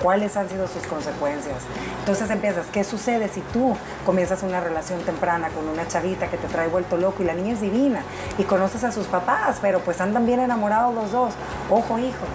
¿Cuáles 0.00 0.36
han 0.36 0.48
sido 0.48 0.68
sus 0.68 0.86
consecuencias? 0.86 1.56
Entonces 1.98 2.30
empiezas, 2.30 2.66
¿qué 2.72 2.84
sucede 2.84 3.28
si 3.28 3.40
tú 3.52 3.76
comienzas 4.06 4.42
una 4.42 4.60
relación 4.60 5.00
temprana 5.02 5.48
con 5.48 5.68
una 5.68 5.86
chavita 5.88 6.28
que 6.28 6.36
te 6.36 6.46
trae 6.46 6.68
vuelto 6.68 6.96
loco 6.96 7.22
y 7.22 7.26
la 7.26 7.34
niña 7.34 7.54
es 7.54 7.60
divina 7.60 8.02
y 8.38 8.44
conoces 8.44 8.84
a 8.84 8.92
sus 8.92 9.06
papás, 9.08 9.58
pero 9.60 9.80
pues 9.80 10.00
andan 10.00 10.24
bien 10.24 10.40
enamorados 10.40 10.94
los 10.94 11.10
dos? 11.10 11.34
Ojo, 11.68 11.98
hijo. 11.98 12.26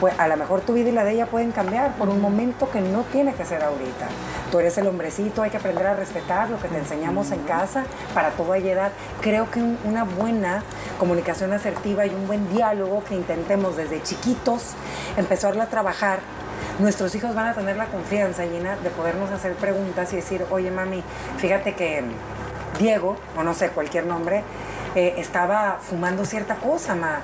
Pues 0.00 0.18
a 0.18 0.26
lo 0.26 0.36
mejor 0.36 0.62
tu 0.62 0.72
vida 0.72 0.88
y 0.88 0.92
la 0.92 1.04
de 1.04 1.12
ella 1.12 1.26
pueden 1.26 1.52
cambiar 1.52 1.92
por 1.96 2.08
un 2.08 2.20
momento 2.20 2.70
que 2.70 2.80
no 2.80 3.02
tiene 3.02 3.34
que 3.34 3.44
ser 3.44 3.62
ahorita. 3.62 4.08
Tú 4.50 4.58
eres 4.58 4.76
el 4.78 4.86
hombrecito, 4.86 5.42
hay 5.42 5.50
que 5.50 5.58
aprender 5.58 5.86
a 5.86 5.94
respetar 5.94 6.48
lo 6.48 6.58
que 6.58 6.68
te 6.68 6.78
enseñamos 6.78 7.30
en 7.30 7.40
casa 7.40 7.84
para 8.14 8.30
toda 8.30 8.56
edad. 8.58 8.92
Creo 9.20 9.50
que 9.50 9.60
una 9.84 10.04
buena 10.04 10.62
comunicación 10.98 11.52
asertiva 11.52 12.06
y 12.06 12.10
un 12.10 12.26
buen 12.26 12.50
diálogo 12.52 13.04
que 13.04 13.14
intentemos 13.14 13.76
desde 13.76 14.02
chiquitos 14.02 14.70
empezarlo 15.16 15.62
a 15.62 15.66
trabajar 15.66 16.20
nuestros 16.78 17.14
hijos 17.14 17.34
van 17.34 17.48
a 17.48 17.54
tener 17.54 17.76
la 17.76 17.86
confianza 17.86 18.44
llena 18.44 18.76
de 18.76 18.90
podernos 18.90 19.30
hacer 19.30 19.54
preguntas 19.54 20.12
y 20.12 20.16
decir, 20.16 20.46
oye 20.50 20.70
mami, 20.70 21.02
fíjate 21.36 21.74
que 21.74 22.02
Diego, 22.78 23.16
o 23.36 23.42
no 23.42 23.52
sé, 23.52 23.68
cualquier 23.68 24.06
nombre, 24.06 24.42
eh, 24.94 25.14
estaba 25.18 25.78
fumando 25.80 26.24
cierta 26.24 26.56
cosa, 26.56 26.94
ma. 26.94 27.20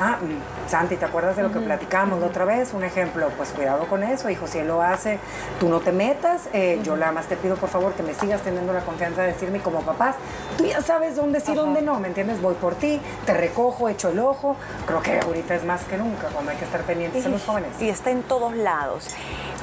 Ah, 0.00 0.18
mm, 0.20 0.68
Santi, 0.68 0.96
¿te 0.96 1.04
acuerdas 1.04 1.36
de 1.36 1.42
lo 1.42 1.52
que 1.52 1.60
platicamos 1.60 2.20
la 2.20 2.26
otra 2.26 2.44
vez? 2.44 2.72
Un 2.72 2.84
ejemplo, 2.84 3.28
pues 3.36 3.50
cuidado 3.50 3.86
con 3.86 4.02
eso, 4.02 4.30
hijo, 4.30 4.46
si 4.46 4.58
él 4.58 4.68
lo 4.68 4.82
hace, 4.82 5.18
tú 5.58 5.68
no 5.68 5.80
te 5.80 5.92
metas, 5.92 6.48
eh, 6.52 6.80
yo 6.82 6.96
nada 6.96 7.12
más 7.12 7.26
te 7.26 7.36
pido 7.36 7.56
por 7.56 7.68
favor 7.68 7.92
que 7.94 8.02
me 8.02 8.14
sigas 8.14 8.42
teniendo 8.42 8.72
la 8.72 8.80
confianza 8.80 9.22
de 9.22 9.28
decirme 9.28 9.60
como 9.60 9.82
papás, 9.82 10.16
tú 10.56 10.64
ya 10.64 10.80
sabes 10.80 11.16
dónde 11.16 11.40
sí, 11.40 11.54
dónde 11.54 11.82
no, 11.82 11.98
¿me 12.00 12.08
entiendes? 12.08 12.40
Voy 12.40 12.54
por 12.54 12.74
ti, 12.74 13.00
te 13.26 13.34
recojo, 13.34 13.88
echo 13.88 14.10
el 14.10 14.18
ojo, 14.20 14.56
creo 14.86 15.02
que 15.02 15.20
ahorita 15.20 15.54
es 15.54 15.64
más 15.64 15.84
que 15.84 15.96
nunca 15.96 16.28
cuando 16.28 16.52
hay 16.52 16.56
que 16.56 16.64
estar 16.64 16.82
pendientes 16.82 17.24
de 17.24 17.30
los 17.30 17.44
jóvenes. 17.44 17.70
Y 17.80 17.88
está 17.88 18.10
en 18.10 18.22
todos 18.22 18.54
lados. 18.54 19.08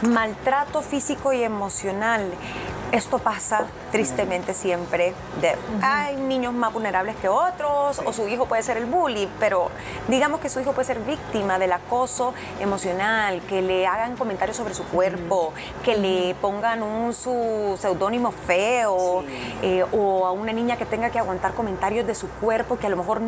Maltrato 0.02 0.82
físico 0.82 1.34
y 1.34 1.44
emocional 1.44 2.32
esto 2.92 3.20
pasa 3.20 3.66
tristemente 3.92 4.54
siempre. 4.54 5.14
De, 5.42 5.56
Hay 5.82 6.16
niños 6.16 6.54
más 6.54 6.74
vulnerables 6.74 7.16
que 7.18 7.30
otros, 7.30 8.02
o 8.06 8.14
su 8.14 8.28
hijo 8.28 8.46
puede 8.46 8.64
ser 8.64 8.78
el 8.78 8.86
bully, 8.86 9.30
pero 9.40 9.70
digamos 10.08 10.40
que 10.40 10.50
su 10.50 10.60
hijo 10.60 10.74
puede 10.74 10.86
ser 10.86 11.00
víctima 11.00 11.60
del 11.60 11.74
acoso 11.74 12.34
emocional, 12.60 13.42
que 13.42 13.62
le 13.62 13.88
hagan 13.88 14.16
comentarios 14.16 14.58
sobre 14.58 14.74
su 14.74 14.84
cuerpo, 14.86 15.54
que 15.84 15.98
le 15.98 16.36
pongan 16.36 16.84
un 16.84 17.14
su 17.14 17.78
seudónimo 17.80 18.32
feo, 18.32 19.24
eh, 19.62 19.86
o 19.92 20.26
a 20.26 20.32
una 20.32 20.54
niña 20.54 20.78
que 20.78 20.86
tenga 20.86 21.10
que 21.10 21.20
aguantar 21.20 21.54
comentarios 21.54 22.06
de 22.08 22.16
su 22.16 22.28
cuerpo 22.30 22.78
que 22.78 22.88
a 22.88 22.90
lo 22.90 22.98
mejor 22.98 23.22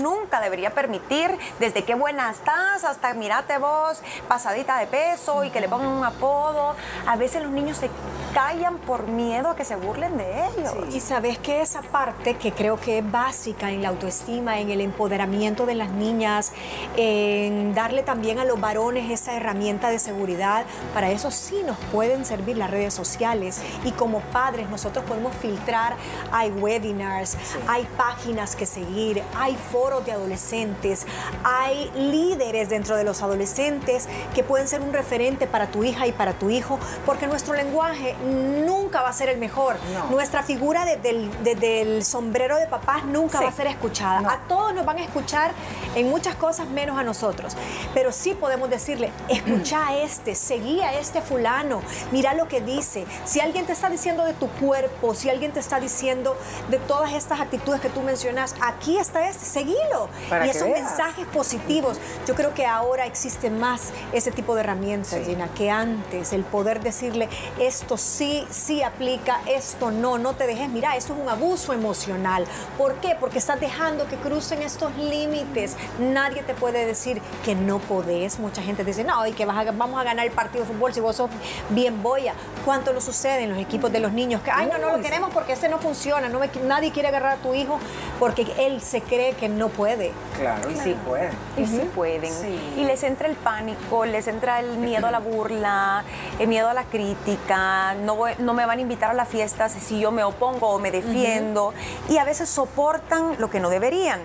nunca 0.00 0.40
debería 0.40 0.70
permitir, 0.70 1.36
desde 1.58 1.84
qué 1.84 1.94
buena 1.94 2.30
estás 2.30 2.84
hasta 2.84 3.14
mirate 3.14 3.58
vos, 3.58 4.02
pasadita 4.28 4.78
de 4.78 4.86
peso, 4.86 5.44
y 5.44 5.50
que 5.50 5.60
le 5.60 5.68
pongan 5.68 5.88
un 5.88 6.04
apodo. 6.04 6.74
A 7.06 7.16
veces 7.16 7.42
los 7.42 7.52
niños 7.52 7.78
se 7.78 7.90
callan 8.32 8.78
por 8.78 9.06
miedo 9.06 9.50
a 9.50 9.56
que 9.56 9.64
se 9.64 9.76
burlen 9.76 10.16
de 10.16 10.46
ellos. 10.46 10.74
Y 10.92 11.00
sabes 11.00 11.38
que 11.38 11.60
esa 11.60 11.82
parte 11.82 12.36
que 12.36 12.52
creo 12.52 12.78
que 12.78 12.98
es 12.98 13.10
básica 13.10 13.70
en 13.70 13.82
la 13.82 13.88
autoestima, 13.90 14.58
en 14.58 14.70
el 14.70 14.80
empoderamiento 14.80 15.66
de 15.66 15.74
las 15.74 15.90
niñas, 15.90 16.52
en 16.96 17.74
darle 17.74 18.02
también 18.02 18.38
a 18.38 18.44
los 18.44 18.60
varones 18.60 19.10
esa 19.10 19.34
herramienta 19.34 19.90
de 19.90 19.98
seguridad, 19.98 20.64
para 20.92 21.10
eso 21.10 21.30
sí 21.30 21.62
nos 21.64 21.76
pueden 21.92 22.24
servir 22.24 22.56
las 22.56 22.70
redes 22.70 22.92
sociales 22.92 23.60
y 23.84 23.92
como 23.92 24.20
padres 24.20 24.68
nosotros 24.68 25.04
podemos 25.04 25.34
filtrar, 25.36 25.96
hay 26.32 26.50
webinars, 26.50 27.36
hay 27.68 27.86
páginas 27.96 28.56
que 28.56 28.66
seguir, 28.66 29.22
hay 29.36 29.56
de 29.84 30.12
adolescentes, 30.12 31.06
hay 31.44 31.90
líderes 31.94 32.70
dentro 32.70 32.96
de 32.96 33.04
los 33.04 33.22
adolescentes 33.22 34.08
que 34.34 34.42
pueden 34.42 34.66
ser 34.66 34.80
un 34.80 34.94
referente 34.94 35.46
para 35.46 35.66
tu 35.66 35.84
hija 35.84 36.06
y 36.06 36.12
para 36.12 36.32
tu 36.32 36.48
hijo, 36.48 36.78
porque 37.04 37.26
nuestro 37.26 37.52
lenguaje 37.52 38.16
nunca 38.24 39.02
va 39.02 39.10
a 39.10 39.12
ser 39.12 39.28
el 39.28 39.38
mejor. 39.38 39.76
Nuestra 40.10 40.42
figura 40.42 40.86
desde 40.86 41.82
el 41.82 42.04
sombrero 42.04 42.56
de 42.56 42.66
papás 42.66 43.04
nunca 43.04 43.40
va 43.40 43.48
a 43.48 43.52
ser 43.52 43.66
escuchada. 43.66 44.32
A 44.32 44.38
todos 44.48 44.74
nos 44.74 44.86
van 44.86 44.96
a 44.98 45.02
escuchar 45.04 45.52
en 45.94 46.08
muchas 46.08 46.34
cosas 46.34 46.66
menos 46.68 46.98
a 46.98 47.02
nosotros. 47.02 47.54
Pero 47.92 48.10
sí 48.10 48.34
podemos 48.34 48.70
decirle, 48.70 49.12
escucha 49.28 49.88
a 49.88 49.98
este, 49.98 50.34
seguí 50.34 50.80
a 50.80 50.98
este 50.98 51.20
fulano, 51.20 51.82
mira 52.10 52.32
lo 52.32 52.48
que 52.48 52.62
dice. 52.62 53.04
Si 53.26 53.40
alguien 53.40 53.66
te 53.66 53.72
está 53.72 53.90
diciendo 53.90 54.24
de 54.24 54.32
tu 54.32 54.48
cuerpo, 54.48 55.14
si 55.14 55.28
alguien 55.28 55.52
te 55.52 55.60
está 55.60 55.78
diciendo 55.78 56.36
de 56.70 56.78
todas 56.78 57.12
estas 57.12 57.40
actitudes 57.40 57.82
que 57.82 57.90
tú 57.90 58.00
mencionas, 58.00 58.54
aquí 58.60 58.96
está 58.96 59.28
este, 59.28 59.44
seguilo. 59.74 60.08
y 60.44 60.48
esos 60.48 60.68
mensajes 60.68 61.26
positivos. 61.26 61.98
Yo 62.26 62.34
creo 62.34 62.54
que 62.54 62.66
ahora 62.66 63.06
existe 63.06 63.50
más 63.50 63.92
ese 64.12 64.30
tipo 64.30 64.54
de 64.54 64.62
herramientas, 64.62 65.20
Gina, 65.24 65.48
que 65.48 65.70
antes, 65.70 66.32
el 66.32 66.44
poder 66.44 66.80
decirle 66.80 67.28
esto 67.58 67.96
sí, 67.96 68.46
sí 68.50 68.82
aplica, 68.82 69.40
esto 69.46 69.90
no, 69.90 70.18
no 70.18 70.34
te 70.34 70.46
dejes, 70.46 70.68
mira, 70.68 70.96
esto 70.96 71.14
es 71.14 71.20
un 71.20 71.28
abuso 71.28 71.72
emocional. 71.72 72.46
¿Por 72.78 72.94
qué? 72.96 73.16
Porque 73.18 73.38
estás 73.38 73.60
dejando 73.60 74.06
que 74.08 74.16
crucen 74.16 74.62
estos 74.62 74.96
límites. 74.96 75.76
Nadie 75.98 76.42
te 76.42 76.54
puede 76.54 76.86
decir 76.86 77.20
que 77.44 77.54
no 77.54 77.78
podés. 77.78 78.38
Mucha 78.38 78.62
gente 78.62 78.84
dice, 78.84 79.04
no, 79.04 79.26
y 79.26 79.32
que 79.32 79.46
vas 79.46 79.54
vamos 79.76 80.00
a 80.00 80.04
ganar 80.04 80.26
el 80.26 80.32
partido 80.32 80.64
de 80.64 80.72
fútbol 80.72 80.92
si 80.92 81.00
vos 81.00 81.16
sos 81.16 81.30
bien 81.70 82.02
boya. 82.02 82.34
¿Cuánto 82.64 82.92
lo 82.92 83.00
sucede 83.00 83.42
en 83.42 83.50
los 83.50 83.58
equipos 83.58 83.92
de 83.92 84.00
los 84.00 84.12
niños? 84.12 84.42
Que, 84.42 84.50
ay, 84.50 84.68
no, 84.70 84.78
no 84.78 84.96
lo 84.96 85.02
queremos 85.02 85.30
porque 85.32 85.52
ese 85.52 85.68
no 85.68 85.78
funciona. 85.78 86.28
No 86.28 86.40
nadie 86.64 86.92
quiere 86.92 87.08
agarrar 87.08 87.32
a 87.32 87.36
tu 87.36 87.54
hijo 87.54 87.78
porque 88.18 88.46
él 88.58 88.80
se 88.80 89.00
cree 89.00 89.34
que 89.34 89.48
no 89.48 89.63
puede. 89.68 90.12
Claro, 90.38 90.70
y 90.70 90.76
sí 90.76 90.96
puede. 91.06 91.30
Y 91.56 91.66
sí 91.66 91.90
pueden. 91.94 92.32
Y 92.76 92.84
les 92.84 93.02
entra 93.02 93.28
el 93.28 93.36
pánico, 93.36 94.04
les 94.04 94.26
entra 94.26 94.60
el 94.60 94.76
miedo 94.78 95.06
a 95.06 95.10
la 95.10 95.20
burla, 95.20 96.04
el 96.38 96.48
miedo 96.48 96.68
a 96.68 96.74
la 96.74 96.84
crítica, 96.84 97.94
no, 97.94 98.18
no 98.38 98.54
me 98.54 98.66
van 98.66 98.78
a 98.78 98.82
invitar 98.82 99.10
a 99.10 99.14
las 99.14 99.28
fiestas 99.28 99.72
si 99.72 100.00
yo 100.00 100.10
me 100.10 100.24
opongo 100.24 100.70
o 100.70 100.78
me 100.78 100.90
defiendo, 100.90 101.72
y 102.08 102.18
a 102.18 102.24
veces 102.24 102.48
soportan 102.48 103.36
lo 103.38 103.50
que 103.50 103.60
no 103.60 103.70
deberían. 103.70 104.20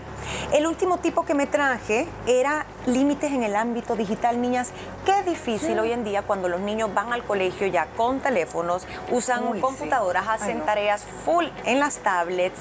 El 0.51 0.67
último 0.67 0.97
tipo 0.97 1.25
que 1.25 1.33
me 1.33 1.47
traje 1.47 2.07
era 2.27 2.65
límites 2.85 3.31
en 3.31 3.43
el 3.43 3.55
ámbito 3.55 3.95
digital. 3.95 4.41
Niñas, 4.41 4.71
qué 5.05 5.23
difícil 5.23 5.79
hoy 5.79 5.91
en 5.91 6.03
día 6.03 6.21
cuando 6.23 6.49
los 6.49 6.59
niños 6.59 6.93
van 6.93 7.13
al 7.13 7.23
colegio 7.23 7.67
ya 7.67 7.87
con 7.97 8.19
teléfonos, 8.19 8.87
usan 9.11 9.59
computadoras, 9.59 10.27
hacen 10.27 10.61
tareas 10.61 11.03
full 11.25 11.45
en 11.65 11.79
las 11.79 11.97
tablets. 11.97 12.59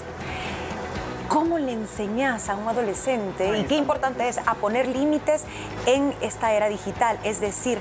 ¿Cómo 1.28 1.58
le 1.58 1.72
enseñas 1.72 2.48
a 2.48 2.56
un 2.56 2.66
adolescente, 2.68 3.58
y 3.58 3.64
qué 3.64 3.76
importante 3.76 4.28
es, 4.28 4.38
a 4.38 4.54
poner 4.54 4.88
límites 4.88 5.44
en 5.84 6.14
esta 6.22 6.54
era 6.54 6.68
digital? 6.68 7.18
Es 7.22 7.38
decir, 7.40 7.78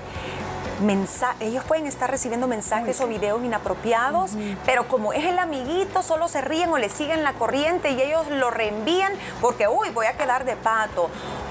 ellos 1.40 1.64
pueden 1.64 1.88
estar 1.88 2.12
recibiendo 2.12 2.48
mensajes 2.48 3.00
o 3.02 3.08
videos 3.08 3.42
inapropiados, 3.44 4.32
pero 4.66 4.88
como 4.90 5.14
es 5.14 5.24
el 5.24 5.40
amiguito, 5.40 6.04
solo 6.04 6.28
se 6.28 6.42
ríen 6.42 6.70
o 6.72 6.78
le 6.78 6.90
siguen 6.90 7.24
la 7.24 7.34
corriente 7.34 7.92
y 7.92 8.02
ellos 8.02 8.28
lo 8.30 8.52
reenvían 8.52 9.14
porque, 9.42 9.68
uy, 9.68 9.90
voy 9.92 10.08
a 10.08 10.14
quedar 10.18 10.44
de 10.44 10.56
pato. 10.58 11.10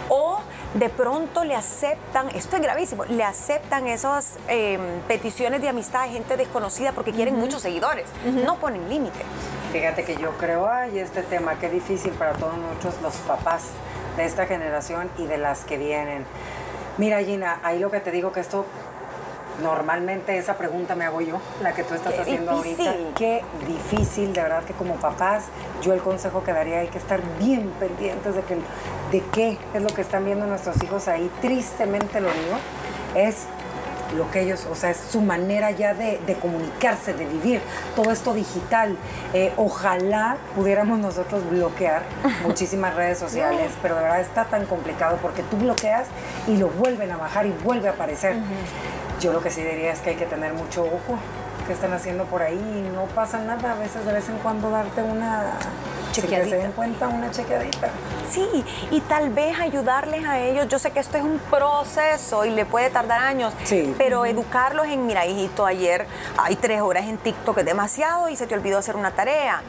O 0.08 0.38
de 0.78 0.88
pronto 0.90 1.44
le 1.44 1.54
aceptan, 1.54 2.28
esto 2.34 2.56
es 2.56 2.62
gravísimo, 2.62 3.04
le 3.04 3.24
aceptan 3.24 3.86
esas 3.86 4.36
em, 4.48 5.00
peticiones 5.08 5.62
de 5.62 5.68
amistad 5.68 6.04
de 6.04 6.12
gente 6.12 6.36
desconocida 6.36 6.92
porque 6.92 7.12
quieren 7.12 7.36
muchos 7.36 7.62
seguidores. 7.62 8.06
No 8.24 8.56
ponen 8.56 8.88
límite. 8.88 9.20
Fíjate 9.72 10.04
que 10.04 10.16
yo 10.16 10.32
creo, 10.38 10.68
ay, 10.68 10.98
este 10.98 11.22
tema, 11.22 11.58
qué 11.58 11.70
difícil 11.70 12.12
para 12.12 12.32
todos 12.32 12.56
nosotros 12.58 12.94
los 13.02 13.14
papás 13.26 13.62
de 14.16 14.24
esta 14.24 14.46
generación 14.46 15.10
y 15.18 15.26
de 15.26 15.38
las 15.38 15.64
que 15.64 15.78
vienen. 15.78 16.24
Mira, 16.98 17.22
Gina, 17.22 17.60
ahí 17.62 17.78
lo 17.78 17.90
que 17.90 18.00
te 18.00 18.10
digo 18.10 18.32
que 18.32 18.40
esto 18.40 18.64
Normalmente 19.62 20.36
esa 20.36 20.54
pregunta 20.54 20.94
me 20.94 21.04
hago 21.04 21.20
yo, 21.20 21.40
la 21.62 21.72
que 21.72 21.82
tú 21.82 21.94
estás 21.94 22.18
haciendo 22.18 22.52
ahorita. 22.52 22.94
Qué 23.16 23.42
difícil, 23.66 24.32
de 24.32 24.42
verdad 24.42 24.64
que 24.64 24.74
como 24.74 24.96
papás, 24.96 25.44
yo 25.82 25.92
el 25.92 26.00
consejo 26.00 26.44
que 26.44 26.52
daría 26.52 26.80
hay 26.80 26.88
que 26.88 26.98
estar 26.98 27.20
bien 27.38 27.70
pendientes 27.80 28.34
de, 28.34 28.42
que, 28.42 28.56
de 29.10 29.24
qué 29.32 29.58
es 29.74 29.82
lo 29.82 29.88
que 29.88 30.02
están 30.02 30.24
viendo 30.24 30.46
nuestros 30.46 30.82
hijos 30.82 31.08
ahí. 31.08 31.30
Tristemente 31.40 32.20
lo 32.20 32.28
digo, 32.28 32.58
es 33.14 33.46
lo 34.16 34.30
que 34.30 34.42
ellos, 34.42 34.66
o 34.70 34.74
sea, 34.74 34.90
es 34.90 34.98
su 34.98 35.20
manera 35.20 35.70
ya 35.70 35.94
de, 35.94 36.20
comunicarse, 36.40 37.12
de 37.12 37.24
vivir, 37.26 37.60
todo 37.94 38.12
esto 38.12 38.34
digital. 38.34 38.96
Eh, 39.32 39.52
ojalá 39.56 40.36
pudiéramos 40.54 40.98
nosotros 40.98 41.48
bloquear 41.48 42.02
muchísimas 42.42 42.94
redes 42.94 43.18
sociales, 43.18 43.72
pero 43.82 43.96
de 43.96 44.02
verdad 44.02 44.20
está 44.20 44.44
tan 44.44 44.66
complicado 44.66 45.18
porque 45.20 45.42
tú 45.42 45.56
bloqueas 45.56 46.06
y 46.46 46.56
lo 46.56 46.68
vuelven 46.68 47.10
a 47.10 47.16
bajar 47.16 47.46
y 47.46 47.50
vuelve 47.64 47.88
a 47.88 47.92
aparecer. 47.92 48.36
Yo 49.20 49.32
lo 49.32 49.40
que 49.40 49.50
sí 49.50 49.62
diría 49.62 49.92
es 49.92 50.00
que 50.00 50.10
hay 50.10 50.16
que 50.16 50.26
tener 50.26 50.52
mucho 50.52 50.84
ojo 50.84 51.18
que 51.66 51.72
están 51.72 51.92
haciendo 51.92 52.24
por 52.24 52.42
ahí 52.42 52.90
no 52.94 53.04
pasa 53.06 53.38
nada. 53.38 53.72
A 53.72 53.74
veces 53.74 54.04
de 54.04 54.12
vez 54.12 54.28
en 54.28 54.38
cuando 54.38 54.70
darte 54.70 55.02
una 55.02 55.58
chequeadita. 56.12 56.56
se 56.56 56.62
den 56.62 56.72
cuenta 56.72 57.08
una 57.08 57.30
chequeadita. 57.30 57.90
Sí, 58.30 58.64
y 58.90 59.00
tal 59.02 59.30
vez 59.30 59.58
ayudarles 59.58 60.24
a 60.24 60.40
ellos. 60.40 60.68
Yo 60.68 60.78
sé 60.78 60.90
que 60.90 61.00
esto 61.00 61.16
es 61.16 61.24
un 61.24 61.38
proceso 61.50 62.44
y 62.44 62.50
le 62.50 62.64
puede 62.64 62.90
tardar 62.90 63.20
años, 63.20 63.54
sí. 63.64 63.94
pero 63.98 64.24
educarlos 64.26 64.86
en, 64.86 65.06
mira, 65.06 65.26
hijito, 65.26 65.66
ayer 65.66 66.06
hay 66.38 66.56
tres 66.56 66.80
horas 66.80 67.04
en 67.06 67.18
TikTok, 67.18 67.58
es 67.58 67.64
demasiado 67.64 68.28
y 68.28 68.36
se 68.36 68.46
te 68.46 68.54
olvidó 68.54 68.78
hacer 68.78 68.96
una 68.96 69.12
tarea. 69.12 69.62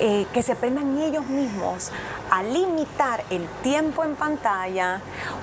Eh, 0.00 0.26
que 0.32 0.42
se 0.42 0.52
aprendan 0.52 0.96
ellos 0.98 1.26
mismos 1.26 1.90
a 2.30 2.42
limitar 2.42 3.24
el 3.30 3.46
tiempo 3.62 4.04
en 4.04 4.14
pantalla 4.14 5.00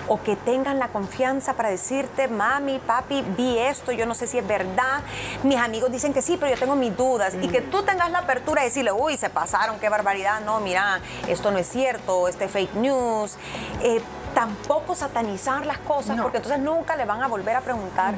o 0.08 0.22
que 0.22 0.36
tengan 0.36 0.80
la 0.80 0.90
confianza 0.90 1.54
para 1.54 1.70
decirte, 1.70 2.28
mami, 2.28 2.80
papi, 2.80 3.24
vi 3.36 3.58
esto, 3.58 3.92
yo 3.92 4.06
no 4.06 4.14
sé 4.14 4.28
si 4.28 4.38
es 4.38 4.48
verdad. 4.48 5.02
Mis 5.44 5.58
amigos 5.58 5.92
dicen 5.96 6.14
que 6.14 6.22
sí, 6.22 6.38
pero 6.38 6.54
yo 6.54 6.60
tengo 6.60 6.76
mis 6.76 6.96
dudas. 6.96 7.34
Y 7.42 7.48
que 7.48 7.62
tú 7.62 7.84
tengas 7.84 8.12
la 8.12 8.20
apertura 8.20 8.62
de 8.62 8.70
decirle, 8.70 8.92
uy, 8.92 9.18
se 9.18 9.30
pasaron, 9.30 9.80
qué 9.80 9.90
barbaridad 9.90 10.42
no, 10.42 10.60
mira, 10.60 11.00
esto 11.28 11.52
no 11.52 11.58
es 11.58 11.68
cierto, 11.68 12.28
este 12.28 12.48
fake 12.48 12.76
news. 12.76 13.38
Eh, 13.82 14.02
tampoco 14.34 14.96
satanizar 14.96 15.66
las 15.66 15.78
cosas, 15.80 16.20
porque 16.22 16.38
entonces 16.38 16.60
nunca 16.60 16.98
le 16.98 17.06
van 17.06 17.24
a 17.24 17.28
volver 17.28 17.56
a 17.56 17.62
preguntar 17.62 18.14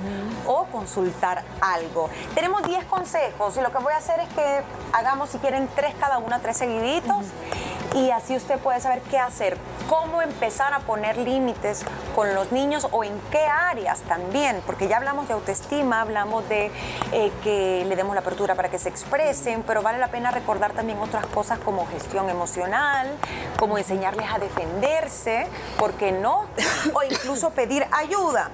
o 0.48 0.66
consultar 0.66 1.44
algo. 1.62 2.10
Tenemos 2.34 2.63
10 2.63 2.86
consejos 2.86 3.56
y 3.56 3.62
lo 3.62 3.72
que 3.72 3.78
voy 3.78 3.94
a 3.94 3.98
hacer 3.98 4.20
es 4.22 4.30
que 4.30 4.62
hagamos, 4.94 5.30
si 5.30 5.38
quieren, 5.38 5.70
tres 5.76 5.94
cada 6.00 6.18
una, 6.18 6.40
tres 6.40 6.58
seguiditos 6.58 7.24
y 7.97 8.12
así 8.12 8.36
usted 8.36 8.60
puede 8.60 8.79
saber 8.79 9.01
qué 9.10 9.17
hacer, 9.17 9.57
cómo 9.89 10.21
empezar 10.21 10.73
a 10.73 10.79
poner 10.79 11.17
límites 11.17 11.83
con 12.15 12.36
los 12.36 12.51
niños 12.51 12.88
o 12.91 13.03
en 13.03 13.19
qué 13.31 13.43
áreas 13.45 14.01
también, 14.01 14.62
porque 14.67 14.88
ya 14.88 14.97
hablamos 14.97 15.27
de 15.27 15.33
autoestima, 15.33 16.01
hablamos 16.01 16.47
de 16.47 16.71
eh, 17.12 17.31
que 17.43 17.86
le 17.88 17.95
demos 17.95 18.13
la 18.13 18.21
apertura 18.21 18.53
para 18.53 18.69
que 18.69 18.77
se 18.77 18.89
expresen, 18.89 19.63
pero 19.63 19.81
vale 19.81 19.97
la 19.97 20.10
pena 20.10 20.29
recordar 20.29 20.73
también 20.73 20.99
otras 20.99 21.25
cosas 21.25 21.57
como 21.60 21.88
gestión 21.88 22.29
emocional, 22.29 23.10
como 23.57 23.79
enseñarles 23.79 24.29
a 24.31 24.38
defenderse, 24.38 25.47
¿por 25.79 25.93
qué 25.93 26.12
no? 26.12 26.45
O 26.93 27.03
incluso 27.03 27.49
pedir 27.49 27.86
ayuda. 27.91 28.51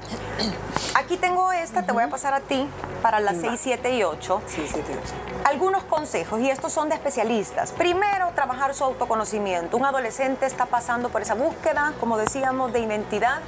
Aquí 0.96 1.18
tengo 1.18 1.52
esta, 1.52 1.84
te 1.84 1.92
voy 1.92 2.04
a 2.04 2.10
pasar 2.10 2.34
a 2.34 2.40
ti 2.40 2.68
para 3.02 3.20
las 3.20 3.38
6, 3.38 3.60
7 3.62 3.96
y 3.96 4.04
8. 4.04 4.42
Sí, 4.48 4.66
7 4.68 4.92
y 4.92 4.96
8. 4.96 5.33
Algunos 5.54 5.84
consejos, 5.84 6.42
y 6.42 6.50
estos 6.50 6.74
son 6.74 6.90
de 6.90 6.96
especialistas. 6.96 7.74
Primero, 7.74 8.32
trabajar 8.34 8.74
su 8.74 8.84
autoconocimiento. 8.86 9.78
Un 9.78 9.86
adolescente 9.86 10.48
está 10.48 10.66
pasando 10.66 11.10
por 11.10 11.22
esa 11.22 11.36
búsqueda, 11.36 11.94
como 12.00 12.18
decíamos, 12.18 12.74
de 12.74 12.80
identidad, 12.80 13.40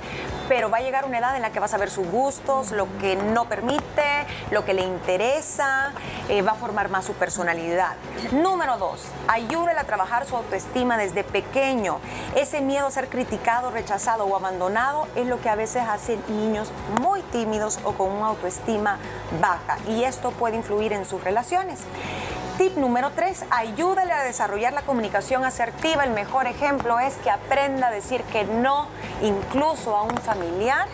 pero 0.48 0.70
va 0.70 0.78
a 0.78 0.82
llegar 0.82 1.06
una 1.06 1.18
edad 1.18 1.36
en 1.36 1.42
la 1.42 1.52
que 1.52 1.60
va 1.60 1.66
a 1.66 1.70
saber 1.70 1.90
sus 1.90 2.08
gustos, 2.08 2.70
lo 2.70 2.88
que 3.00 3.16
no 3.16 3.46
permite, 3.46 4.28
lo 4.52 4.64
que 4.64 4.76
le 4.76 4.84
interesa, 4.84 5.94
eh, 6.30 6.44
va 6.44 6.52
a 6.52 6.56
formar 6.56 6.90
más 6.90 7.06
su 7.06 7.14
personalidad. 7.14 7.96
Número 8.32 8.78
dos, 8.78 9.06
ayúdele 9.28 9.80
a 9.80 9.86
trabajar 9.86 10.28
su 10.28 10.36
autoestima 10.36 10.98
desde 10.98 11.24
pequeño. 11.24 11.98
Ese 12.36 12.62
miedo 12.62 12.86
a 12.86 12.92
ser 12.92 13.10
criticado, 13.10 13.72
rechazado 13.72 14.26
o 14.26 14.36
abandonado 14.36 15.08
es 15.16 15.26
lo 15.26 15.42
que 15.42 15.50
a 15.50 15.56
veces 15.56 15.82
hace 15.90 16.20
niños 16.28 16.72
muy 17.02 17.24
tímidos 17.24 17.80
o 17.84 17.94
con 17.94 18.12
una 18.12 18.28
autoestima 18.28 19.00
baja 19.42 19.80
y 19.88 20.04
esto 20.04 20.30
puede 20.30 20.56
influir 20.56 20.94
en 20.94 21.06
sus 21.06 21.24
relaciones. 21.24 21.80
Tip 22.58 22.78
número 22.78 23.12
tres, 23.12 23.44
ayúdale 23.50 24.05
a 24.16 24.24
desarrollar 24.24 24.74
la 24.74 24.82
comunicación 24.82 25.46
asertiva. 25.46 26.04
El 26.04 26.12
mejor 26.12 26.48
ejemplo 26.48 27.00
es 27.00 27.16
que 27.16 27.30
aprenda 27.30 27.88
a 27.88 27.92
decir 27.92 28.22
que 28.24 28.44
no, 28.44 28.88
incluso 29.22 29.96
a 29.96 30.04
un 30.04 30.18
familiar, 30.18 30.88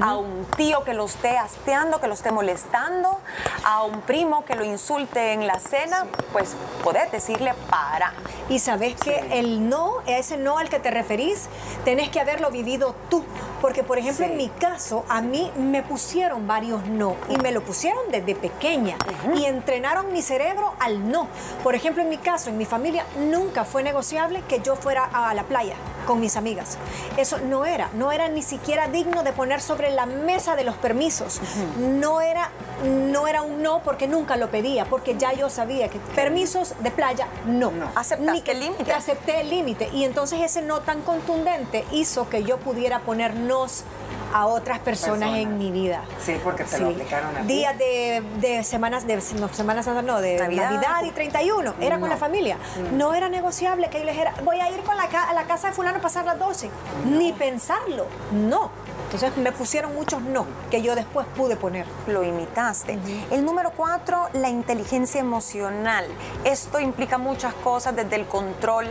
a 0.00 0.16
un 0.16 0.46
tío 0.56 0.84
que 0.84 0.94
lo 0.94 1.04
esté 1.04 1.36
hasteando, 1.38 2.00
que 2.00 2.08
lo 2.08 2.14
esté 2.14 2.30
molestando, 2.30 3.20
a 3.64 3.82
un 3.84 4.00
primo 4.02 4.44
que 4.44 4.54
lo 4.54 4.64
insulte 4.64 5.32
en 5.32 5.46
la 5.46 5.58
cena, 5.58 6.06
pues 6.32 6.54
poder 6.82 7.10
decirle 7.10 7.54
para. 7.68 8.12
Y 8.48 8.58
sabes 8.58 8.96
que 8.96 9.38
el 9.38 9.68
no, 9.68 9.96
ese 10.06 10.36
no 10.36 10.58
al 10.58 10.68
que 10.68 10.78
te 10.78 10.90
referís, 10.90 11.48
tenés 11.84 12.08
que 12.08 12.20
haberlo 12.20 12.50
vivido 12.50 12.94
tú. 13.08 13.24
Porque, 13.60 13.82
por 13.82 13.98
ejemplo, 13.98 14.24
en 14.24 14.38
mi 14.38 14.48
caso, 14.48 15.04
a 15.08 15.20
mí 15.20 15.52
me 15.56 15.82
pusieron 15.82 16.46
varios 16.46 16.86
no 16.86 17.16
y 17.28 17.36
me 17.36 17.52
lo 17.52 17.60
pusieron 17.60 18.10
desde 18.10 18.34
pequeña 18.34 18.96
y 19.36 19.44
entrenaron 19.44 20.12
mi 20.12 20.22
cerebro 20.22 20.72
al 20.80 21.10
no. 21.10 21.28
Por 21.62 21.74
ejemplo, 21.74 22.02
en 22.02 22.08
mi 22.08 22.16
caso, 22.16 22.48
en 22.48 22.56
mi 22.60 22.66
familia, 22.66 23.06
nunca 23.18 23.64
fue 23.64 23.82
negociable 23.82 24.42
que 24.46 24.60
yo 24.60 24.76
fuera 24.76 25.04
a 25.04 25.32
la 25.32 25.44
playa 25.44 25.76
con 26.06 26.20
mis 26.20 26.36
amigas. 26.36 26.76
Eso 27.16 27.38
no 27.38 27.64
era, 27.64 27.88
no 27.94 28.12
era 28.12 28.28
ni 28.28 28.42
siquiera 28.42 28.86
digno 28.88 29.22
de 29.22 29.32
poner 29.32 29.62
sobre 29.62 29.90
la 29.90 30.04
mesa 30.04 30.56
de 30.56 30.64
los 30.64 30.76
permisos. 30.76 31.40
No 31.78 32.20
era, 32.20 32.50
no 32.84 33.26
era 33.26 33.40
un 33.40 33.62
no 33.62 33.80
porque 33.82 34.08
nunca 34.08 34.36
lo 34.36 34.50
pedía, 34.50 34.84
porque 34.84 35.16
ya 35.16 35.32
yo 35.32 35.48
sabía 35.48 35.88
que 35.88 35.98
permisos 36.14 36.74
de 36.80 36.90
playa, 36.90 37.28
no. 37.46 37.70
no. 37.70 37.88
Aceptaste 37.94 38.52
el 38.52 38.60
límite. 38.60 38.92
Acepté 38.92 39.40
el 39.40 39.48
límite. 39.48 39.88
Y 39.94 40.04
entonces 40.04 40.42
ese 40.42 40.60
no 40.60 40.80
tan 40.80 41.00
contundente 41.00 41.86
hizo 41.92 42.28
que 42.28 42.44
yo 42.44 42.58
pudiera 42.58 43.00
poner 43.00 43.34
nos 43.36 43.84
a 44.32 44.46
otras 44.46 44.78
personas 44.80 45.36
en 45.36 45.58
mi 45.58 45.70
vida. 45.70 46.02
Sí, 46.18 46.36
porque 46.42 46.64
te 46.64 46.78
lo 46.78 46.88
aplicaron 46.88 47.36
a. 47.36 47.42
Días 47.42 47.76
de, 47.78 48.62
semanas, 48.64 49.06
de 49.06 49.16
no, 49.38 49.48
semanas 49.52 49.86
no, 49.86 50.20
de 50.20 50.38
Navidad, 50.38 51.04
y 51.04 51.10
31. 51.10 51.74
Era 51.80 51.98
con 51.98 52.08
la 52.08 52.16
familia. 52.16 52.58
No 52.92 53.14
era 53.14 53.28
negociable 53.28 53.88
que 53.90 53.98
yo 53.98 54.04
les 54.04 54.14
dijera, 54.14 54.34
voy 54.44 54.60
a 54.60 54.70
ir 54.70 54.80
con 54.82 54.96
la, 54.96 55.04
a 55.04 55.32
la 55.34 55.44
casa 55.44 55.68
de 55.68 55.74
fulano 55.74 55.98
a 55.98 56.02
pasar 56.02 56.24
las 56.24 56.38
12. 56.38 56.70
Ni 57.06 57.32
pensarlo. 57.32 58.06
No. 58.32 58.70
Entonces 59.12 59.36
me 59.38 59.50
pusieron 59.50 59.92
muchos 59.92 60.22
no 60.22 60.46
que 60.70 60.82
yo 60.82 60.94
después 60.94 61.26
pude 61.36 61.56
poner. 61.56 61.84
Lo 62.06 62.22
imitaste. 62.22 62.96
El 63.32 63.44
número 63.44 63.72
cuatro, 63.76 64.28
la 64.34 64.48
inteligencia 64.48 65.20
emocional. 65.20 66.06
Esto 66.44 66.78
implica 66.78 67.18
muchas 67.18 67.52
cosas, 67.54 67.96
desde 67.96 68.14
el 68.14 68.26
control 68.26 68.86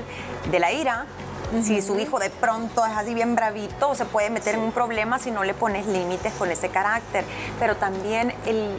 de 0.52 0.60
la 0.60 0.73
ira, 0.73 1.06
si 1.63 1.81
su 1.81 1.99
hijo 1.99 2.19
de 2.19 2.29
pronto 2.29 2.85
es 2.85 2.95
así 2.95 3.13
bien 3.13 3.35
bravito, 3.35 3.95
se 3.95 4.05
puede 4.05 4.29
meter 4.29 4.55
en 4.55 4.62
un 4.62 4.71
problema 4.71 5.19
si 5.19 5.31
no 5.31 5.43
le 5.43 5.53
pones 5.53 5.85
límites 5.88 6.33
con 6.33 6.51
ese 6.51 6.69
carácter. 6.69 7.25
Pero 7.59 7.75
también 7.75 8.33
el, 8.45 8.69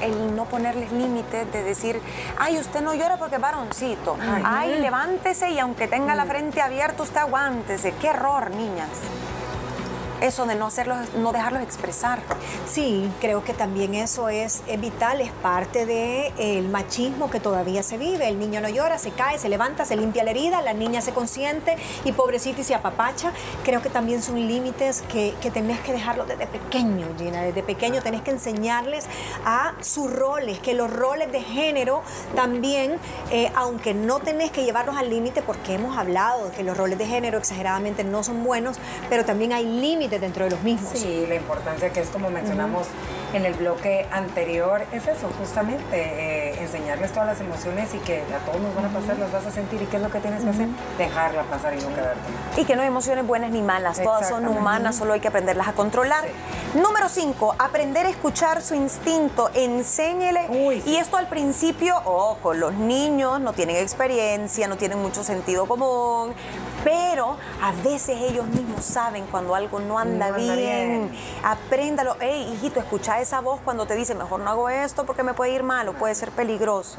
el 0.00 0.34
no 0.34 0.46
ponerles 0.46 0.90
límites 0.92 1.50
de 1.52 1.62
decir, 1.62 2.00
ay, 2.38 2.58
usted 2.58 2.80
no 2.80 2.94
llora 2.94 3.16
porque 3.16 3.36
es 3.36 3.40
varoncito. 3.40 4.16
Ay, 4.44 4.78
levántese 4.80 5.50
y 5.50 5.58
aunque 5.58 5.88
tenga 5.88 6.14
la 6.14 6.24
frente 6.24 6.60
abierta, 6.60 7.02
usted 7.02 7.18
aguántese. 7.18 7.92
Qué 8.00 8.08
error, 8.08 8.50
niñas 8.50 8.88
eso 10.20 10.46
de 10.46 10.54
no 10.54 10.66
hacerlos, 10.66 10.98
no 11.14 11.32
dejarlos 11.32 11.62
expresar. 11.62 12.22
Sí, 12.66 13.10
creo 13.20 13.44
que 13.44 13.54
también 13.54 13.94
eso 13.94 14.28
es, 14.28 14.62
vital, 14.78 15.20
es 15.20 15.30
parte 15.30 15.86
del 15.86 16.68
machismo 16.68 17.30
que 17.30 17.40
todavía 17.40 17.82
se 17.82 17.98
vive. 17.98 18.28
El 18.28 18.38
niño 18.38 18.60
no 18.60 18.68
llora, 18.68 18.98
se 18.98 19.10
cae, 19.10 19.38
se 19.38 19.48
levanta, 19.48 19.84
se 19.84 19.96
limpia 19.96 20.24
la 20.24 20.30
herida, 20.30 20.62
la 20.62 20.72
niña 20.72 21.00
se 21.00 21.12
consiente 21.12 21.76
y 22.04 22.12
pobrecita 22.12 22.60
y 22.60 22.64
se 22.64 22.74
apapacha. 22.74 23.32
Creo 23.64 23.82
que 23.82 23.90
también 23.90 24.22
son 24.22 24.46
límites 24.46 25.02
que, 25.10 25.34
que 25.40 25.50
tenés 25.50 25.80
que 25.80 25.92
dejarlo 25.92 26.26
desde 26.26 26.46
pequeño, 26.46 27.06
Gina. 27.16 27.42
Desde 27.42 27.62
pequeño 27.62 28.02
tenés 28.02 28.22
que 28.22 28.30
enseñarles 28.30 29.06
a 29.44 29.74
sus 29.80 30.12
roles, 30.12 30.58
que 30.58 30.74
los 30.74 30.92
roles 30.92 31.30
de 31.32 31.42
género 31.42 32.02
también, 32.34 32.98
eh, 33.30 33.50
aunque 33.54 33.94
no 33.94 34.20
tenés 34.20 34.50
que 34.50 34.64
llevarlos 34.64 34.96
al 34.96 35.10
límite, 35.10 35.42
porque 35.42 35.74
hemos 35.74 35.96
hablado 35.96 36.48
de 36.48 36.56
que 36.56 36.62
los 36.62 36.76
roles 36.76 36.98
de 36.98 37.06
género 37.06 37.38
exageradamente 37.38 38.04
no 38.04 38.22
son 38.22 38.44
buenos, 38.44 38.78
pero 39.08 39.24
también 39.24 39.52
hay 39.52 39.64
límites 39.64 40.07
dentro 40.08 40.44
de 40.44 40.50
los 40.52 40.62
mismos. 40.62 40.92
Sí, 40.94 41.26
la 41.28 41.34
importancia 41.34 41.90
que 41.90 42.00
es 42.00 42.08
como 42.08 42.30
mencionamos 42.30 42.86
en 43.34 43.44
el 43.44 43.54
bloque 43.54 44.06
anterior 44.10 44.82
es 44.92 45.06
eso, 45.06 45.28
justamente, 45.38 45.82
eh, 45.92 46.60
enseñarles 46.60 47.12
todas 47.12 47.26
las 47.26 47.40
emociones 47.40 47.94
y 47.94 47.98
que 47.98 48.22
a 48.22 48.38
todos 48.46 48.60
nos 48.60 48.74
van 48.74 48.86
a 48.86 48.88
pasar, 48.88 49.18
las 49.18 49.30
vas 49.30 49.46
a 49.46 49.50
sentir 49.50 49.82
y 49.82 49.86
qué 49.86 49.96
es 49.96 50.02
lo 50.02 50.10
que 50.10 50.20
tienes 50.20 50.42
que 50.42 50.50
hacer, 50.50 50.68
dejarla 50.96 51.42
pasar 51.42 51.74
y 51.74 51.82
no 51.82 51.88
quedarte. 51.94 52.20
Y 52.56 52.64
que 52.64 52.74
no 52.74 52.82
hay 52.82 52.88
emociones 52.88 53.26
buenas 53.26 53.50
ni 53.50 53.60
malas, 53.60 54.02
todas 54.02 54.28
son 54.28 54.46
humanas, 54.48 54.96
solo 54.96 55.12
hay 55.12 55.20
que 55.20 55.28
aprenderlas 55.28 55.68
a 55.68 55.72
controlar. 55.72 56.24
Número 56.74 57.08
5, 57.08 57.56
aprender 57.58 58.06
a 58.06 58.10
escuchar 58.10 58.62
su 58.62 58.74
instinto, 58.74 59.50
enséñele. 59.54 60.82
Y 60.86 60.96
esto 60.96 61.16
al 61.16 61.28
principio, 61.28 61.96
ojo, 62.04 62.54
los 62.54 62.74
niños 62.74 63.40
no 63.40 63.52
tienen 63.52 63.76
experiencia, 63.76 64.68
no 64.68 64.76
tienen 64.76 65.00
mucho 65.00 65.24
sentido 65.24 65.66
común, 65.66 66.34
pero 66.84 67.36
a 67.62 67.72
veces 67.82 68.18
ellos 68.20 68.46
mismos 68.46 68.84
saben 68.84 69.26
cuando 69.30 69.54
algo 69.54 69.80
no 69.80 69.98
anda, 69.98 70.30
bien. 70.32 71.10
Apréndalo. 71.42 72.16
Hey, 72.20 72.50
hijito, 72.54 72.80
escucha 72.80 73.20
esa 73.20 73.40
voz 73.40 73.60
cuando 73.64 73.86
te 73.86 73.94
dice, 73.94 74.14
mejor 74.14 74.40
no 74.40 74.50
hago 74.50 74.68
esto 74.68 75.04
porque 75.04 75.22
me 75.22 75.34
puede 75.34 75.52
ir 75.52 75.62
mal 75.62 75.88
o 75.88 75.92
puede 75.94 76.14
ser 76.14 76.30
peligroso. 76.30 76.98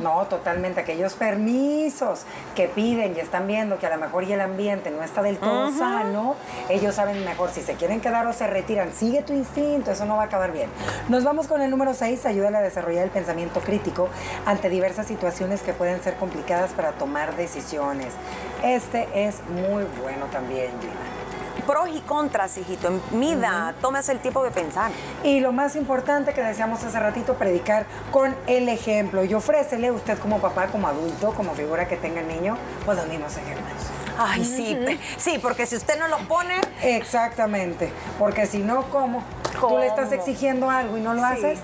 No, 0.00 0.26
totalmente. 0.26 0.80
Aquellos 0.80 1.14
permisos 1.14 2.22
que 2.54 2.68
piden 2.68 3.16
y 3.16 3.20
están 3.20 3.46
viendo 3.46 3.78
que 3.78 3.86
a 3.86 3.90
lo 3.90 3.98
mejor 3.98 4.24
y 4.24 4.32
el 4.32 4.40
ambiente 4.40 4.90
no 4.90 5.02
está 5.02 5.22
del 5.22 5.38
todo 5.38 5.70
sano, 5.72 6.34
ellos 6.68 6.94
saben 6.94 7.24
mejor 7.24 7.50
si 7.50 7.62
se 7.62 7.74
quieren 7.74 8.00
quedar 8.00 8.26
o 8.26 8.32
se 8.32 8.46
retiran. 8.46 8.92
Sigue 8.92 9.22
tu 9.22 9.32
instinto, 9.32 9.90
eso 9.90 10.04
no 10.04 10.16
va 10.16 10.22
a 10.22 10.26
acabar 10.26 10.52
bien. 10.52 10.70
Nos 11.08 11.24
vamos 11.24 11.46
con 11.46 11.62
el 11.62 11.70
número 11.70 11.94
6, 11.94 12.26
ayúdale 12.26 12.58
a 12.58 12.60
desarrollar 12.60 13.04
el 13.04 13.10
pensamiento 13.10 13.60
crítico 13.60 14.08
ante 14.46 14.68
diversas 14.68 15.06
situaciones 15.06 15.62
que 15.62 15.72
pueden 15.72 16.02
ser 16.02 16.16
complicadas 16.16 16.72
para 16.72 16.92
tomar 16.92 17.36
decisiones. 17.36 18.12
Este 18.62 19.08
es 19.26 19.36
muy 19.48 19.84
bueno 20.00 20.26
también, 20.26 20.70
Gina 20.80 21.18
pros 21.68 21.90
y 21.94 22.00
contras, 22.00 22.56
hijito. 22.56 22.90
Mida, 23.10 23.74
tomes 23.82 24.08
el 24.08 24.20
tiempo 24.20 24.42
de 24.42 24.50
pensar. 24.50 24.90
Y 25.22 25.40
lo 25.40 25.52
más 25.52 25.76
importante 25.76 26.32
que 26.32 26.42
decíamos 26.42 26.82
hace 26.82 26.98
ratito, 26.98 27.34
predicar 27.34 27.84
con 28.10 28.34
el 28.46 28.70
ejemplo. 28.70 29.22
Y 29.22 29.34
ofrécele 29.34 29.90
usted 29.90 30.18
como 30.18 30.38
papá, 30.38 30.68
como 30.68 30.88
adulto, 30.88 31.34
como 31.34 31.54
figura 31.54 31.86
que 31.86 31.98
tenga 31.98 32.22
el 32.22 32.28
niño, 32.28 32.56
pues 32.86 32.96
los 32.96 33.06
mismos 33.06 33.36
ejemplos. 33.36 33.82
Ay, 34.16 34.46
sí, 34.46 34.78
sí, 35.18 35.38
porque 35.42 35.66
si 35.66 35.76
usted 35.76 35.98
no 35.98 36.08
los 36.08 36.22
pone... 36.22 36.58
Exactamente, 36.82 37.92
porque 38.18 38.46
si 38.46 38.60
no, 38.60 38.84
¿cómo? 38.88 39.22
¿Cómo? 39.60 39.74
Tú 39.74 39.78
le 39.80 39.88
estás 39.88 40.10
exigiendo 40.12 40.70
algo 40.70 40.96
y 40.96 41.02
no 41.02 41.12
lo 41.12 41.22
haces. 41.22 41.58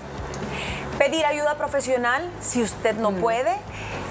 Pedir 0.99 1.25
ayuda 1.25 1.57
profesional 1.57 2.29
si 2.41 2.61
usted 2.61 2.95
no 2.95 3.11
puede. 3.11 3.57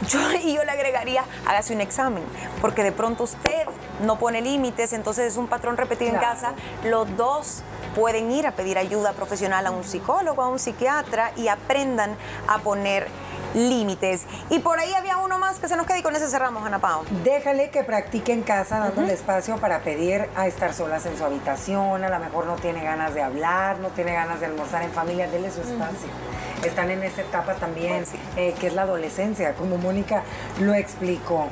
Yo, 0.09 0.21
y 0.33 0.55
yo 0.55 0.64
le 0.64 0.71
agregaría, 0.71 1.25
hágase 1.47 1.75
un 1.75 1.81
examen, 1.81 2.23
porque 2.61 2.83
de 2.83 2.93
pronto 2.93 3.25
usted 3.25 3.67
no 4.03 4.19
pone 4.19 4.43
límites, 4.43 4.93
entonces 4.93 5.33
es 5.33 5.37
un 5.37 5.47
patrón 5.47 5.77
repetido 5.77 6.12
en 6.12 6.19
casa. 6.19 6.55
Los 6.85 7.17
dos 7.17 7.62
pueden 7.95 8.31
ir 8.33 8.47
a 8.47 8.53
pedir 8.53 8.77
ayuda 8.77 9.12
profesional 9.12 9.67
a 9.67 9.71
un 9.71 9.85
psicólogo, 9.85 10.43
a 10.43 10.49
un 10.49 10.59
psiquiatra 10.59 11.33
y 11.37 11.49
aprendan 11.49 12.17
a 12.49 12.59
poner 12.59 13.07
límites. 13.55 14.23
Y 14.51 14.59
por 14.59 14.79
ahí 14.79 14.93
había 14.95 15.17
uno 15.19 15.38
más 15.38 15.59
que 15.59 15.69
se 15.69 15.77
nos 15.77 15.87
quedó 15.87 15.99
y 15.99 16.03
con 16.03 16.14
ese 16.14 16.29
cerramos, 16.29 16.64
Ana 16.67 16.79
Pao. 16.81 17.05
Déjale 17.23 17.71
que 17.71 17.85
practique 17.85 18.33
en 18.33 18.43
casa 18.43 18.79
dándole 18.79 19.12
espacio 19.12 19.57
para 19.59 19.81
pedir 19.81 20.27
a 20.37 20.47
estar 20.47 20.75
solas 20.75 21.07
en 21.07 21.17
su 21.17 21.25
habitación, 21.25 22.05
a 22.05 22.09
lo 22.09 22.19
mejor 22.19 22.47
no 22.47 22.57
tiene 22.57 22.83
ganas 22.83 23.14
de 23.14 23.23
hablar, 23.23 23.79
no 23.79 23.88
tiene 23.88 24.12
ganas 24.12 24.40
de 24.40 24.47
almorzar 24.47 24.83
en 24.83 24.90
familia, 24.93 25.29
déle 25.29 25.51
su 25.51 25.61
espacio. 25.61 26.09
Están 26.64 26.90
en 26.90 27.03
esa 27.03 27.23
etapa 27.23 27.55
también, 27.55 28.05
eh, 28.37 28.55
que 28.59 28.69
es 28.69 28.75
la 28.75 28.83
adolescencia, 28.83 29.55
como 29.55 29.77
Mónica 29.77 30.23
lo 30.61 30.75
explicó. 30.75 31.49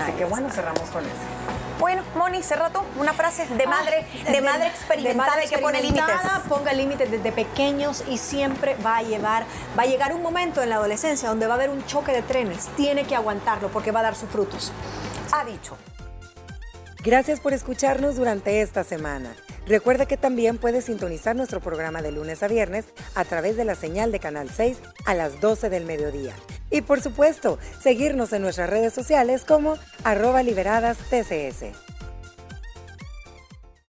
Así 0.00 0.12
que 0.12 0.24
bueno, 0.24 0.48
cerramos 0.50 0.88
con 0.90 1.04
eso. 1.04 1.41
Bueno, 1.82 2.04
Moni, 2.14 2.44
cerra 2.44 2.70
tú 2.70 2.78
una 2.96 3.12
frase 3.12 3.44
de 3.44 3.66
madre, 3.66 4.06
de, 4.30 4.40
madre 4.40 4.68
experimentada 4.68 5.44
y 5.44 5.48
que 5.48 5.58
pone 5.58 5.82
límites. 5.82 6.04
Ponga 6.48 6.72
límites 6.72 7.10
desde 7.10 7.32
pequeños 7.32 8.04
y 8.08 8.18
siempre 8.18 8.76
va 8.86 8.98
a 8.98 9.02
llevar, 9.02 9.46
va 9.76 9.82
a 9.82 9.86
llegar 9.86 10.14
un 10.14 10.22
momento 10.22 10.62
en 10.62 10.68
la 10.68 10.76
adolescencia 10.76 11.28
donde 11.28 11.48
va 11.48 11.54
a 11.54 11.56
haber 11.56 11.70
un 11.70 11.84
choque 11.84 12.12
de 12.12 12.22
trenes. 12.22 12.68
Tiene 12.76 13.02
que 13.02 13.16
aguantarlo 13.16 13.68
porque 13.68 13.90
va 13.90 13.98
a 13.98 14.04
dar 14.04 14.14
sus 14.14 14.28
frutos. 14.28 14.70
Ha 15.32 15.44
dicho. 15.44 15.76
Gracias 17.02 17.40
por 17.40 17.52
escucharnos 17.52 18.14
durante 18.14 18.62
esta 18.62 18.84
semana. 18.84 19.34
Recuerda 19.66 20.06
que 20.06 20.16
también 20.16 20.58
puedes 20.58 20.86
sintonizar 20.86 21.36
nuestro 21.36 21.60
programa 21.60 22.02
de 22.02 22.12
lunes 22.12 22.42
a 22.42 22.48
viernes 22.48 22.86
a 23.14 23.24
través 23.24 23.56
de 23.56 23.64
la 23.64 23.76
señal 23.76 24.10
de 24.10 24.18
Canal 24.18 24.50
6 24.50 24.78
a 25.04 25.14
las 25.14 25.40
12 25.40 25.70
del 25.70 25.84
mediodía. 25.84 26.34
Y 26.70 26.80
por 26.82 27.00
supuesto, 27.00 27.58
seguirnos 27.80 28.32
en 28.32 28.42
nuestras 28.42 28.68
redes 28.68 28.92
sociales 28.92 29.44
como 29.44 29.76
arroba 30.04 30.42
liberadas 30.42 30.98
TCS. 31.10 31.76